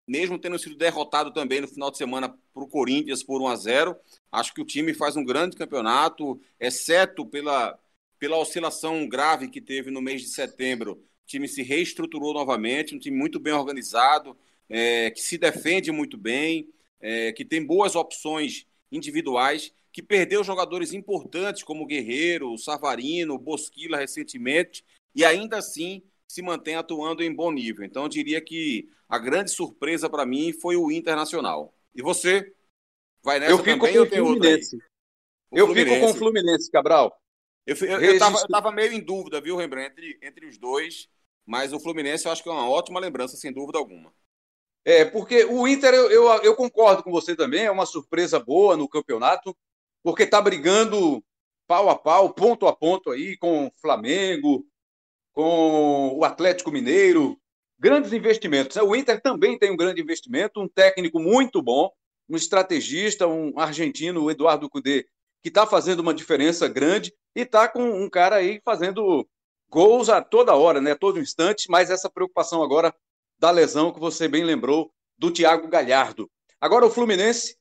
[0.08, 3.56] mesmo tendo sido derrotado também no final de semana para o Corinthians por 1 a
[3.56, 3.96] 0
[4.32, 7.78] acho que o time faz um grande campeonato, exceto pela,
[8.18, 10.92] pela oscilação grave que teve no mês de setembro.
[10.92, 14.36] O time se reestruturou novamente, um time muito bem organizado
[14.68, 16.68] é, que se defende muito bem,
[17.00, 24.84] é, que tem boas opções individuais, que perdeu jogadores importantes como Guerreiro, Savarino, Bosquila recentemente,
[25.14, 27.84] e ainda assim se mantém atuando em bom nível.
[27.84, 31.74] Então eu diria que a grande surpresa para mim foi o Internacional.
[31.94, 32.54] E você?
[33.24, 34.78] Vai nessa eu fico também com o Fluminense.
[35.50, 35.94] eu Fluminense.
[35.94, 37.18] fico com o Fluminense, Cabral.
[37.66, 41.08] Eu, eu, eu, tava, eu, tava, meio em dúvida, viu, Rembrandt, entre, entre os dois,
[41.44, 44.12] mas o Fluminense eu acho que é uma ótima lembrança, sem dúvida alguma.
[44.84, 48.74] É, porque o Inter, eu, eu, eu, concordo com você também, é uma surpresa boa
[48.74, 49.54] no campeonato,
[50.02, 51.22] porque está brigando
[51.66, 54.64] pau a pau, ponto a ponto aí com o Flamengo,
[55.38, 57.38] com o Atlético Mineiro.
[57.78, 58.76] Grandes investimentos.
[58.76, 61.92] O Inter também tem um grande investimento, um técnico muito bom,
[62.28, 65.06] um estrategista, um argentino, o Eduardo Cudê,
[65.40, 69.24] que está fazendo uma diferença grande e está com um cara aí fazendo
[69.70, 70.96] gols a toda hora, né?
[70.96, 72.92] Todo instante, mas essa preocupação agora
[73.38, 76.28] da lesão que você bem lembrou do Thiago Galhardo.
[76.60, 77.56] Agora o Fluminense,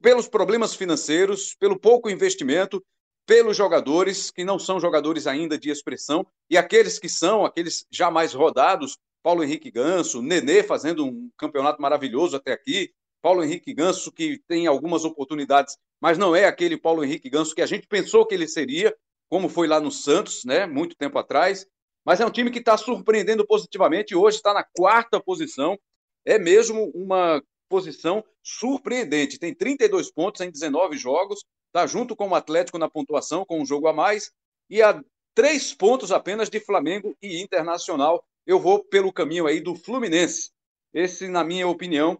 [0.00, 2.80] pelos problemas financeiros, pelo pouco investimento,
[3.26, 8.10] pelos jogadores que não são jogadores ainda de expressão e aqueles que são, aqueles já
[8.10, 14.12] mais rodados, Paulo Henrique Ganso, Nenê fazendo um campeonato maravilhoso até aqui, Paulo Henrique Ganso
[14.12, 18.24] que tem algumas oportunidades, mas não é aquele Paulo Henrique Ganso que a gente pensou
[18.24, 18.94] que ele seria,
[19.28, 21.66] como foi lá no Santos, né, muito tempo atrás.
[22.04, 25.76] Mas é um time que está surpreendendo positivamente hoje está na quarta posição.
[26.24, 29.40] É mesmo uma posição surpreendente.
[29.40, 31.44] Tem 32 pontos em 19 jogos,
[31.76, 34.32] está junto com o Atlético na pontuação, com um jogo a mais,
[34.70, 34.98] e a
[35.34, 38.24] três pontos apenas de Flamengo e Internacional.
[38.46, 40.50] Eu vou pelo caminho aí do Fluminense.
[40.94, 42.18] Esse, na minha opinião,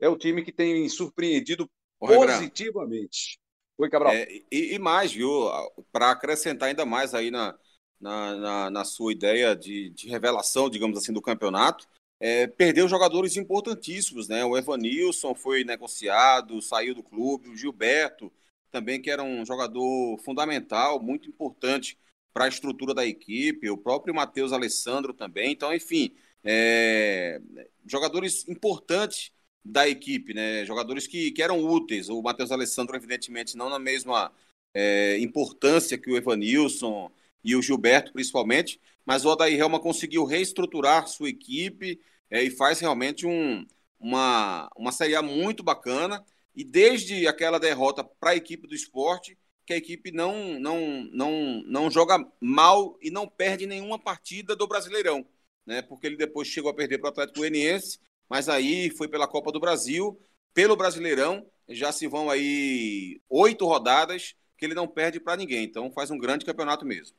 [0.00, 1.68] é o time que tem surpreendido
[1.98, 3.38] positivamente.
[3.76, 4.14] Oi, Cabral.
[4.14, 5.50] É, e, e, mais, viu?
[5.92, 7.56] Para acrescentar ainda mais aí na,
[8.00, 11.86] na, na, na sua ideia de, de, revelação, digamos assim, do campeonato,
[12.18, 14.44] é, perdeu jogadores importantíssimos, né?
[14.44, 18.32] O Evanilson foi negociado, saiu do clube, o Gilberto
[18.70, 21.98] também, que era um jogador fundamental, muito importante
[22.32, 25.52] para a estrutura da equipe, o próprio Matheus Alessandro também.
[25.52, 26.14] Então, enfim,
[26.44, 27.40] é,
[27.86, 29.32] jogadores importantes
[29.64, 30.64] da equipe, né?
[30.64, 32.08] Jogadores que, que eram úteis.
[32.08, 34.32] O Matheus Alessandro, evidentemente, não na mesma
[34.74, 37.10] é, importância que o Evanilson
[37.44, 42.00] e o Gilberto, principalmente, mas o Odair Helma conseguiu reestruturar sua equipe
[42.30, 43.66] é, e faz realmente um,
[43.98, 46.24] uma, uma Série A muito bacana.
[46.58, 51.62] E desde aquela derrota para a equipe do esporte, que a equipe não, não, não,
[51.64, 55.24] não joga mal e não perde nenhuma partida do Brasileirão.
[55.64, 55.82] Né?
[55.82, 59.52] Porque ele depois chegou a perder para o Atlético Goianiense, mas aí foi pela Copa
[59.52, 60.20] do Brasil,
[60.52, 65.62] pelo Brasileirão, já se vão aí oito rodadas que ele não perde para ninguém.
[65.62, 67.16] Então faz um grande campeonato mesmo.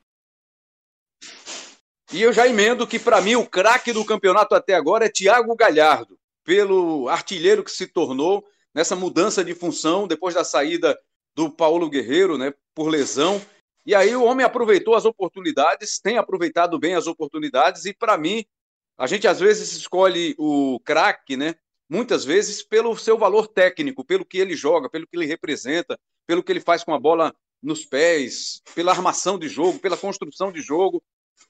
[2.12, 5.56] E eu já emendo que, para mim, o craque do campeonato até agora é Thiago
[5.56, 10.98] Galhardo, pelo artilheiro que se tornou nessa mudança de função depois da saída
[11.34, 13.40] do Paulo Guerreiro, né, por lesão.
[13.84, 18.44] E aí o homem aproveitou as oportunidades, tem aproveitado bem as oportunidades, e para mim,
[18.98, 21.54] a gente às vezes escolhe o craque, né?
[21.88, 26.42] Muitas vezes pelo seu valor técnico, pelo que ele joga, pelo que ele representa, pelo
[26.42, 30.60] que ele faz com a bola nos pés, pela armação de jogo, pela construção de
[30.60, 31.02] jogo.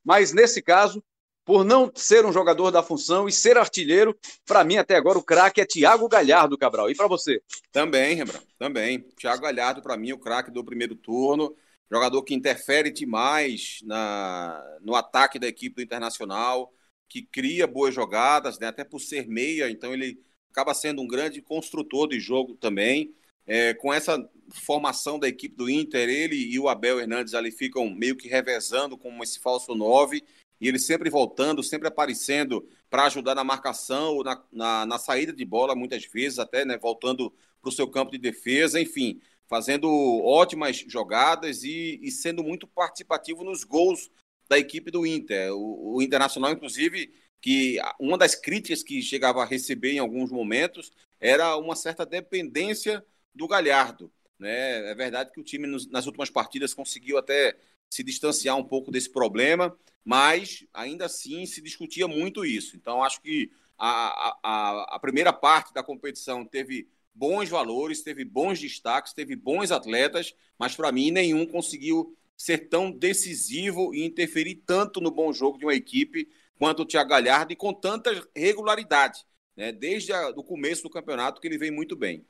[0.04, 1.02] Mas nesse caso,
[1.50, 5.22] por não ser um jogador da função e ser artilheiro, para mim até agora o
[5.22, 6.88] craque é Thiago Galhardo, Cabral.
[6.88, 7.42] E para você?
[7.72, 9.00] Também, Rembrandt, também.
[9.18, 11.52] Thiago Galhardo, para mim, o craque do primeiro turno.
[11.90, 16.72] Jogador que interfere demais na, no ataque da equipe do Internacional,
[17.08, 18.68] que cria boas jogadas, né?
[18.68, 20.22] até por ser meia, então ele
[20.52, 23.12] acaba sendo um grande construtor de jogo também.
[23.44, 27.90] É, com essa formação da equipe do Inter, ele e o Abel Hernandes ali ficam
[27.90, 30.22] meio que revezando como esse falso 9,
[30.60, 35.32] e ele sempre voltando, sempre aparecendo para ajudar na marcação ou na, na, na, saída
[35.32, 39.88] de bola, muitas vezes, até né, voltando para o seu campo de defesa, enfim, fazendo
[40.22, 44.10] ótimas jogadas e, e, sendo muito participativo nos gols
[44.48, 45.52] da equipe do Inter.
[45.54, 50.92] O, o Internacional, inclusive, que uma das críticas que chegava a receber em alguns momentos
[51.18, 53.04] era uma certa dependência
[53.34, 54.12] do Galhardo.
[54.38, 54.90] Né?
[54.90, 57.56] É verdade que o time nas últimas partidas conseguiu até
[57.90, 62.76] se distanciar um pouco desse problema, mas ainda assim se discutia muito isso.
[62.76, 68.60] Então, acho que a, a, a primeira parte da competição teve bons valores, teve bons
[68.60, 75.00] destaques, teve bons atletas, mas para mim nenhum conseguiu ser tão decisivo e interferir tanto
[75.00, 76.28] no bom jogo de uma equipe
[76.58, 79.24] quanto o Thiago Galhardo e com tanta regularidade,
[79.56, 79.72] né?
[79.72, 82.24] desde o começo do campeonato que ele vem muito bem.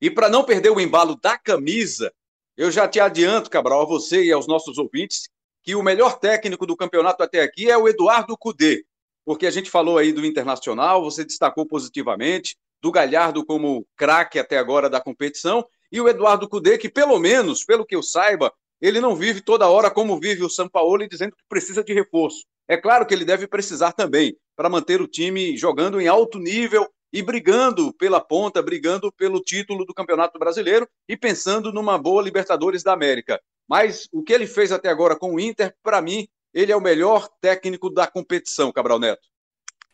[0.00, 2.12] E para não perder o embalo da camisa,
[2.56, 5.28] eu já te adianto, Cabral, a você e aos nossos ouvintes,
[5.62, 8.84] que o melhor técnico do campeonato até aqui é o Eduardo Cudê,
[9.24, 14.56] porque a gente falou aí do Internacional, você destacou positivamente, do Galhardo como craque até
[14.58, 19.00] agora da competição, e o Eduardo Cudê, que pelo menos, pelo que eu saiba, ele
[19.00, 22.44] não vive toda hora como vive o São Paulo, dizendo que precisa de reforço.
[22.68, 26.88] É claro que ele deve precisar também, para manter o time jogando em alto nível
[27.16, 32.82] e brigando pela ponta, brigando pelo título do Campeonato Brasileiro e pensando numa boa Libertadores
[32.82, 33.40] da América.
[33.66, 36.80] Mas o que ele fez até agora com o Inter, para mim, ele é o
[36.80, 39.26] melhor técnico da competição, Cabral Neto.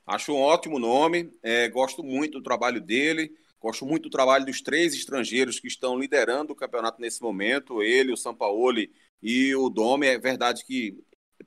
[0.04, 3.30] Acho um ótimo nome, é, gosto muito do trabalho dele.
[3.60, 8.12] Gosto muito do trabalho dos três estrangeiros que estão liderando o campeonato nesse momento, ele,
[8.12, 8.90] o Sampaoli
[9.22, 10.08] e o Dome.
[10.08, 10.98] É verdade que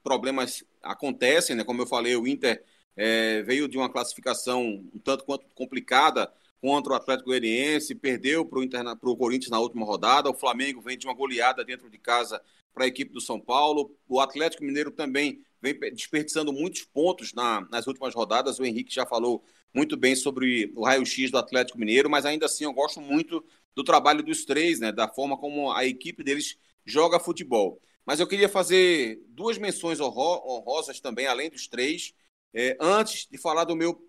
[0.02, 1.66] problemas acontecem, né?
[1.66, 2.64] Como eu falei, o Inter
[2.96, 6.32] é, veio de uma classificação um tanto quanto complicada
[6.62, 10.30] contra o Atlético Goianiense, perdeu para o Corinthians na última rodada.
[10.30, 12.42] O Flamengo vem de uma goleada dentro de casa
[12.74, 13.96] para a equipe do São Paulo.
[14.08, 18.60] O Atlético Mineiro também vem desperdiçando muitos pontos na, nas últimas rodadas.
[18.60, 19.44] O Henrique já falou
[19.74, 23.44] muito bem sobre o raio-x do Atlético Mineiro, mas ainda assim eu gosto muito
[23.76, 27.82] do trabalho dos três, né, da forma como a equipe deles joga futebol.
[28.06, 32.14] Mas eu queria fazer duas menções honrosas também, além dos três,
[32.56, 34.02] é, antes de falar do meu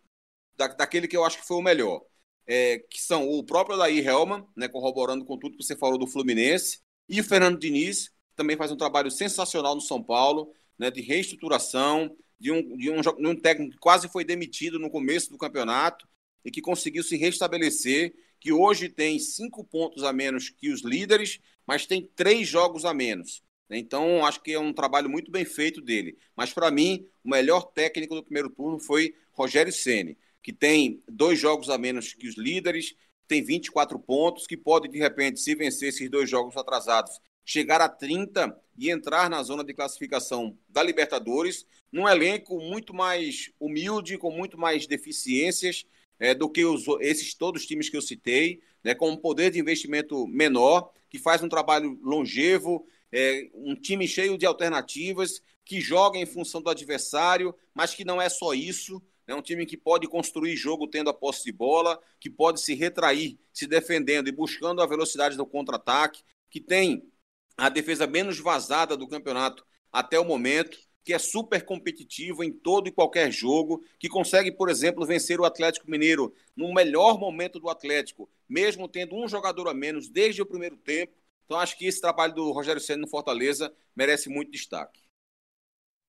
[0.56, 2.02] da, daquele que eu acho que foi o melhor,
[2.46, 6.06] é, que são o próprio Daí Helman, né, corroborando com tudo que você falou do
[6.06, 10.90] Fluminense, e o Fernando Diniz, que também faz um trabalho sensacional no São Paulo, né,
[10.90, 15.30] de reestruturação, de um, de, um, de um técnico que quase foi demitido no começo
[15.30, 16.06] do campeonato
[16.44, 21.40] e que conseguiu se restabelecer, que hoje tem cinco pontos a menos que os líderes,
[21.66, 23.42] mas tem três jogos a menos.
[23.70, 26.16] Então, acho que é um trabalho muito bem feito dele.
[26.36, 31.38] Mas, para mim, o melhor técnico do primeiro turno foi Rogério Ceni, que tem dois
[31.38, 32.94] jogos a menos que os líderes,
[33.26, 37.88] tem 24 pontos, que pode, de repente, se vencer esses dois jogos atrasados, chegar a
[37.88, 44.30] 30 e entrar na zona de classificação da Libertadores, num elenco muito mais humilde, com
[44.30, 45.84] muito mais deficiências
[46.18, 49.50] é, do que os, esses todos os times que eu citei, né, com um poder
[49.50, 55.80] de investimento menor, que faz um trabalho longevo, é, um time cheio de alternativas, que
[55.80, 59.02] joga em função do adversário, mas que não é só isso.
[59.26, 62.74] É um time que pode construir jogo tendo a posse de bola, que pode se
[62.74, 67.10] retrair, se defendendo e buscando a velocidade do contra-ataque, que tem
[67.56, 72.88] a defesa menos vazada do campeonato até o momento, que é super competitivo em todo
[72.88, 77.68] e qualquer jogo, que consegue, por exemplo, vencer o Atlético Mineiro no melhor momento do
[77.68, 81.12] Atlético, mesmo tendo um jogador a menos desde o primeiro tempo,
[81.46, 85.00] então, acho que esse trabalho do Rogério Senna no Fortaleza merece muito destaque.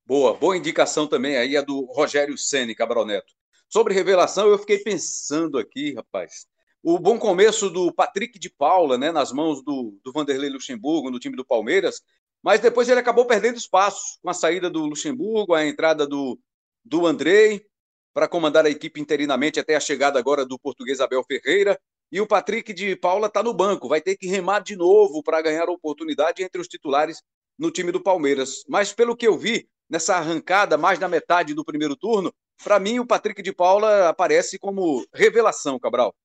[0.03, 3.33] Boa, boa indicação também aí a do Rogério Senna, Cabral Neto.
[3.69, 6.47] Sobre revelação, eu fiquei pensando aqui, rapaz.
[6.81, 11.19] O bom começo do Patrick de Paula, né, nas mãos do, do Vanderlei Luxemburgo, no
[11.19, 12.01] time do Palmeiras,
[12.41, 16.39] mas depois ele acabou perdendo espaço com a saída do Luxemburgo, a entrada do,
[16.83, 17.65] do Andrei
[18.13, 21.79] para comandar a equipe interinamente até a chegada agora do português Abel Ferreira.
[22.11, 25.41] E o Patrick de Paula está no banco, vai ter que remar de novo para
[25.41, 27.21] ganhar a oportunidade entre os titulares
[27.57, 28.63] no time do Palmeiras.
[28.67, 32.33] Mas pelo que eu vi nessa arrancada, mais da metade do primeiro turno,
[32.63, 36.15] para mim o Patrick de Paula aparece como revelação, Cabral.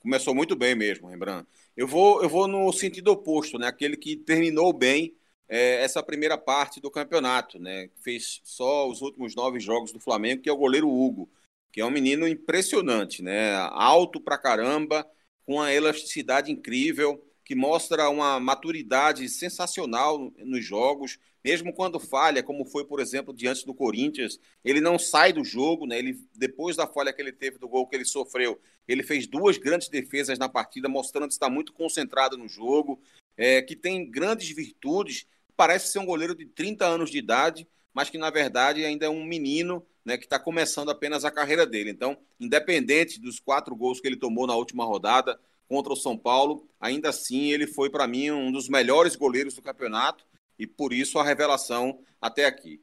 [0.00, 1.48] Começou muito bem mesmo, Rembrandt.
[1.76, 3.66] Eu vou, eu vou no sentido oposto, né?
[3.66, 5.14] Aquele que terminou bem
[5.48, 7.90] é, essa primeira parte do campeonato, né?
[8.00, 11.28] Fez só os últimos nove jogos do Flamengo, que é o goleiro Hugo
[11.74, 13.56] que é um menino impressionante, né?
[13.72, 15.04] Alto pra caramba,
[15.44, 22.64] com uma elasticidade incrível, que mostra uma maturidade sensacional nos jogos, mesmo quando falha, como
[22.64, 25.98] foi, por exemplo, diante do Corinthians, ele não sai do jogo, né?
[25.98, 28.56] Ele depois da falha que ele teve do gol que ele sofreu,
[28.86, 33.02] ele fez duas grandes defesas na partida, mostrando que está muito concentrado no jogo,
[33.36, 38.10] é, que tem grandes virtudes, parece ser um goleiro de 30 anos de idade, mas
[38.10, 41.90] que na verdade ainda é um menino né, que está começando apenas a carreira dele.
[41.90, 46.68] Então, independente dos quatro gols que ele tomou na última rodada contra o São Paulo,
[46.78, 50.26] ainda assim ele foi para mim um dos melhores goleiros do campeonato
[50.58, 52.82] e por isso a revelação até aqui.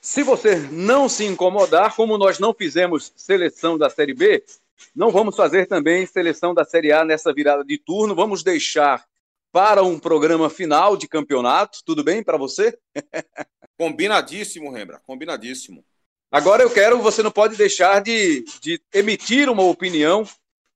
[0.00, 4.44] Se você não se incomodar, como nós não fizemos seleção da Série B,
[4.94, 8.14] não vamos fazer também seleção da Série A nessa virada de turno.
[8.14, 9.04] Vamos deixar
[9.56, 11.78] para um programa final de campeonato.
[11.82, 12.76] Tudo bem para você?
[13.78, 15.82] Combinadíssimo, Rembra, combinadíssimo.
[16.30, 20.28] Agora eu quero, você não pode deixar de, de emitir uma opinião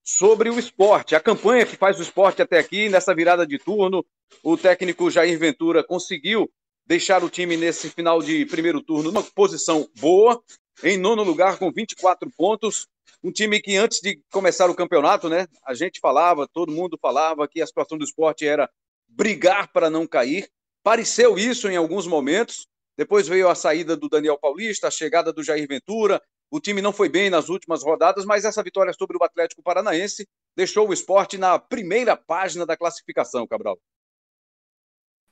[0.03, 4.03] sobre o esporte, a campanha que faz o esporte até aqui, nessa virada de turno.
[4.43, 6.51] O técnico Jair Ventura conseguiu
[6.91, 10.43] deixar o time nesse final de primeiro turno numa posição boa,
[10.83, 12.89] em nono lugar com 24 pontos.
[13.23, 17.47] Um time que antes de começar o campeonato, né, a gente falava, todo mundo falava
[17.47, 18.69] que a situação do esporte era
[19.07, 20.51] brigar para não cair.
[20.83, 22.67] Pareceu isso em alguns momentos,
[22.99, 26.21] depois veio a saída do Daniel Paulista, a chegada do Jair Ventura.
[26.51, 30.27] O time não foi bem nas últimas rodadas, mas essa vitória sobre o Atlético Paranaense
[30.57, 33.79] deixou o esporte na primeira página da classificação, Cabral.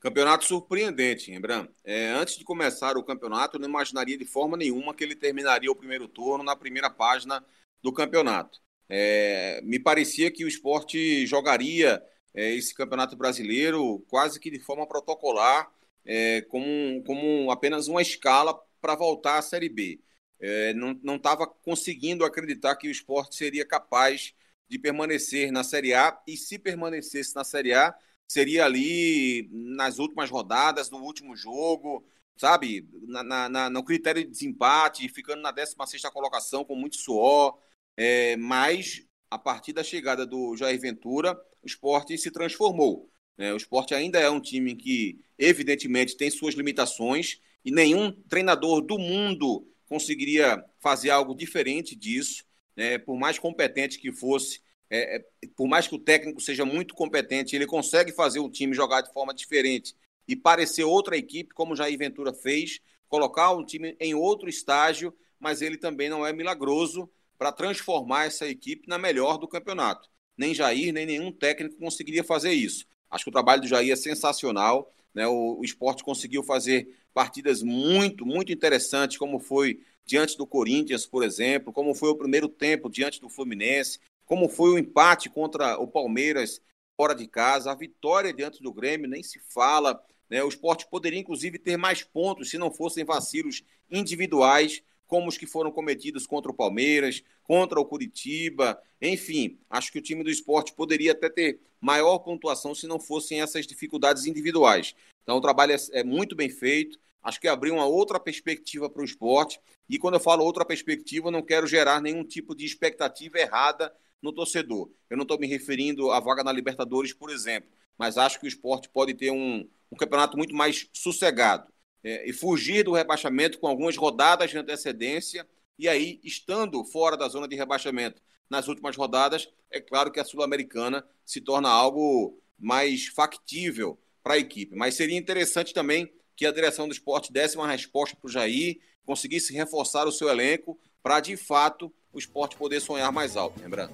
[0.00, 1.72] Campeonato surpreendente, Rembrandt.
[1.84, 5.70] É, antes de começar o campeonato, eu não imaginaria de forma nenhuma que ele terminaria
[5.70, 7.44] o primeiro turno na primeira página
[7.82, 8.60] do campeonato.
[8.88, 14.86] É, me parecia que o esporte jogaria é, esse campeonato brasileiro quase que de forma
[14.86, 15.70] protocolar,
[16.04, 20.00] é, como, como apenas uma escala para voltar à Série B.
[20.40, 24.32] é, não estava conseguindo acreditar que o esporte seria capaz
[24.68, 27.94] de permanecer na Série A, e se permanecesse na Série A,
[28.28, 32.06] seria ali nas últimas rodadas, no último jogo,
[32.36, 32.86] sabe?
[33.08, 37.58] Na, na, no critério de desempate, ficando na 16 colocação com muito suor.
[37.96, 43.10] É, mas, a partir da chegada do Jair Ventura, o esporte se transformou.
[43.36, 43.52] Né?
[43.52, 48.98] O esporte ainda é um time que, evidentemente, tem suas limitações e nenhum treinador do
[48.98, 52.44] mundo conseguiria fazer algo diferente disso.
[52.76, 52.98] Né?
[52.98, 54.60] Por mais competente que fosse,
[54.90, 55.24] é, é,
[55.56, 59.12] por mais que o técnico seja muito competente, ele consegue fazer o time jogar de
[59.12, 59.94] forma diferente
[60.26, 65.62] e parecer outra equipe, como Jair Ventura fez, colocar um time em outro estágio, mas
[65.62, 70.08] ele também não é milagroso para transformar essa equipe na melhor do campeonato.
[70.36, 72.86] Nem Jair, nem nenhum técnico conseguiria fazer isso.
[73.10, 74.92] Acho que o trabalho do Jair é sensacional.
[75.14, 75.26] Né?
[75.26, 81.22] O, o esporte conseguiu fazer partidas muito, muito interessantes, como foi diante do Corinthians, por
[81.22, 83.98] exemplo, como foi o primeiro tempo diante do Fluminense,
[84.28, 86.60] como foi o empate contra o Palmeiras
[86.94, 90.00] fora de casa, a vitória diante do Grêmio, nem se fala.
[90.28, 90.44] Né?
[90.44, 95.46] O esporte poderia, inclusive, ter mais pontos se não fossem vacilos individuais, como os que
[95.46, 98.78] foram cometidos contra o Palmeiras, contra o Curitiba.
[99.00, 103.40] Enfim, acho que o time do esporte poderia até ter maior pontuação se não fossem
[103.40, 104.94] essas dificuldades individuais.
[105.22, 106.98] Então, o trabalho é, é muito bem feito.
[107.22, 109.58] Acho que abriu uma outra perspectiva para o esporte.
[109.88, 113.90] E quando eu falo outra perspectiva, eu não quero gerar nenhum tipo de expectativa errada
[114.22, 114.90] no torcedor.
[115.08, 118.48] Eu não estou me referindo à vaga na Libertadores, por exemplo, mas acho que o
[118.48, 123.66] esporte pode ter um, um campeonato muito mais sossegado é, e fugir do rebaixamento com
[123.66, 125.46] algumas rodadas de antecedência.
[125.78, 130.24] E aí, estando fora da zona de rebaixamento nas últimas rodadas, é claro que a
[130.24, 134.74] Sul-Americana se torna algo mais factível para a equipe.
[134.74, 138.78] Mas seria interessante também que a direção do esporte desse uma resposta para o Jair,
[139.04, 143.92] conseguisse reforçar o seu elenco para, de fato, o esporte poder sonhar mais alto, lembrando.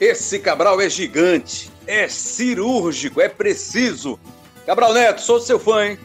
[0.00, 4.18] Esse Cabral é gigante, é cirúrgico, é preciso.
[4.64, 5.98] Cabral Neto, sou seu fã, hein?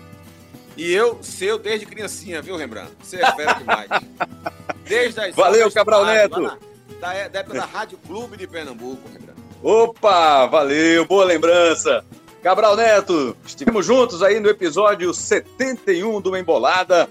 [0.76, 2.92] E eu, seu desde criancinha, viu, Rembrandt?
[3.04, 3.90] Você é fera demais.
[4.88, 6.42] Desde as Valeu, Cabral Neto.
[6.42, 6.58] Na,
[7.00, 9.40] da, da época da Rádio Clube de Pernambuco, Rembrandt.
[9.62, 12.04] Opa, valeu, boa lembrança.
[12.42, 17.10] Cabral Neto, estivemos juntos aí no episódio 71 do Embolada.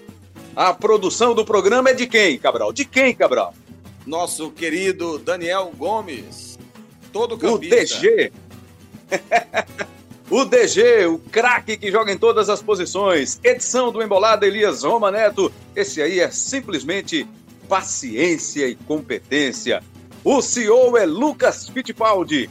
[0.54, 2.72] A produção do programa é de quem, Cabral?
[2.72, 3.54] De quem, Cabral?
[4.06, 6.58] Nosso querido Daniel Gomes,
[7.12, 7.76] todo campista.
[7.76, 8.32] O DG.
[10.30, 13.38] o DG, o craque que joga em todas as posições.
[13.44, 15.52] Edição do Embolada Elias Roma Neto.
[15.76, 17.26] Esse aí é simplesmente
[17.68, 19.82] paciência e competência.
[20.24, 22.48] O CEO é Lucas Fittipaldi.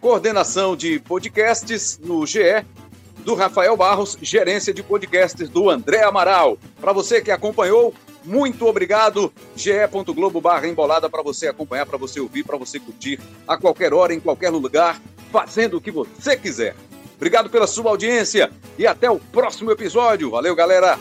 [0.00, 2.64] Coordenação de podcasts no GE
[3.24, 6.58] do Rafael Barros, gerência de podcasts do André Amaral.
[6.80, 9.32] Para você que acompanhou, muito obrigado.
[9.56, 14.14] ge.globo barra embolada para você acompanhar, para você ouvir, para você curtir a qualquer hora,
[14.14, 15.00] em qualquer lugar,
[15.30, 16.74] fazendo o que você quiser.
[17.16, 20.30] Obrigado pela sua audiência e até o próximo episódio.
[20.30, 20.98] Valeu, galera!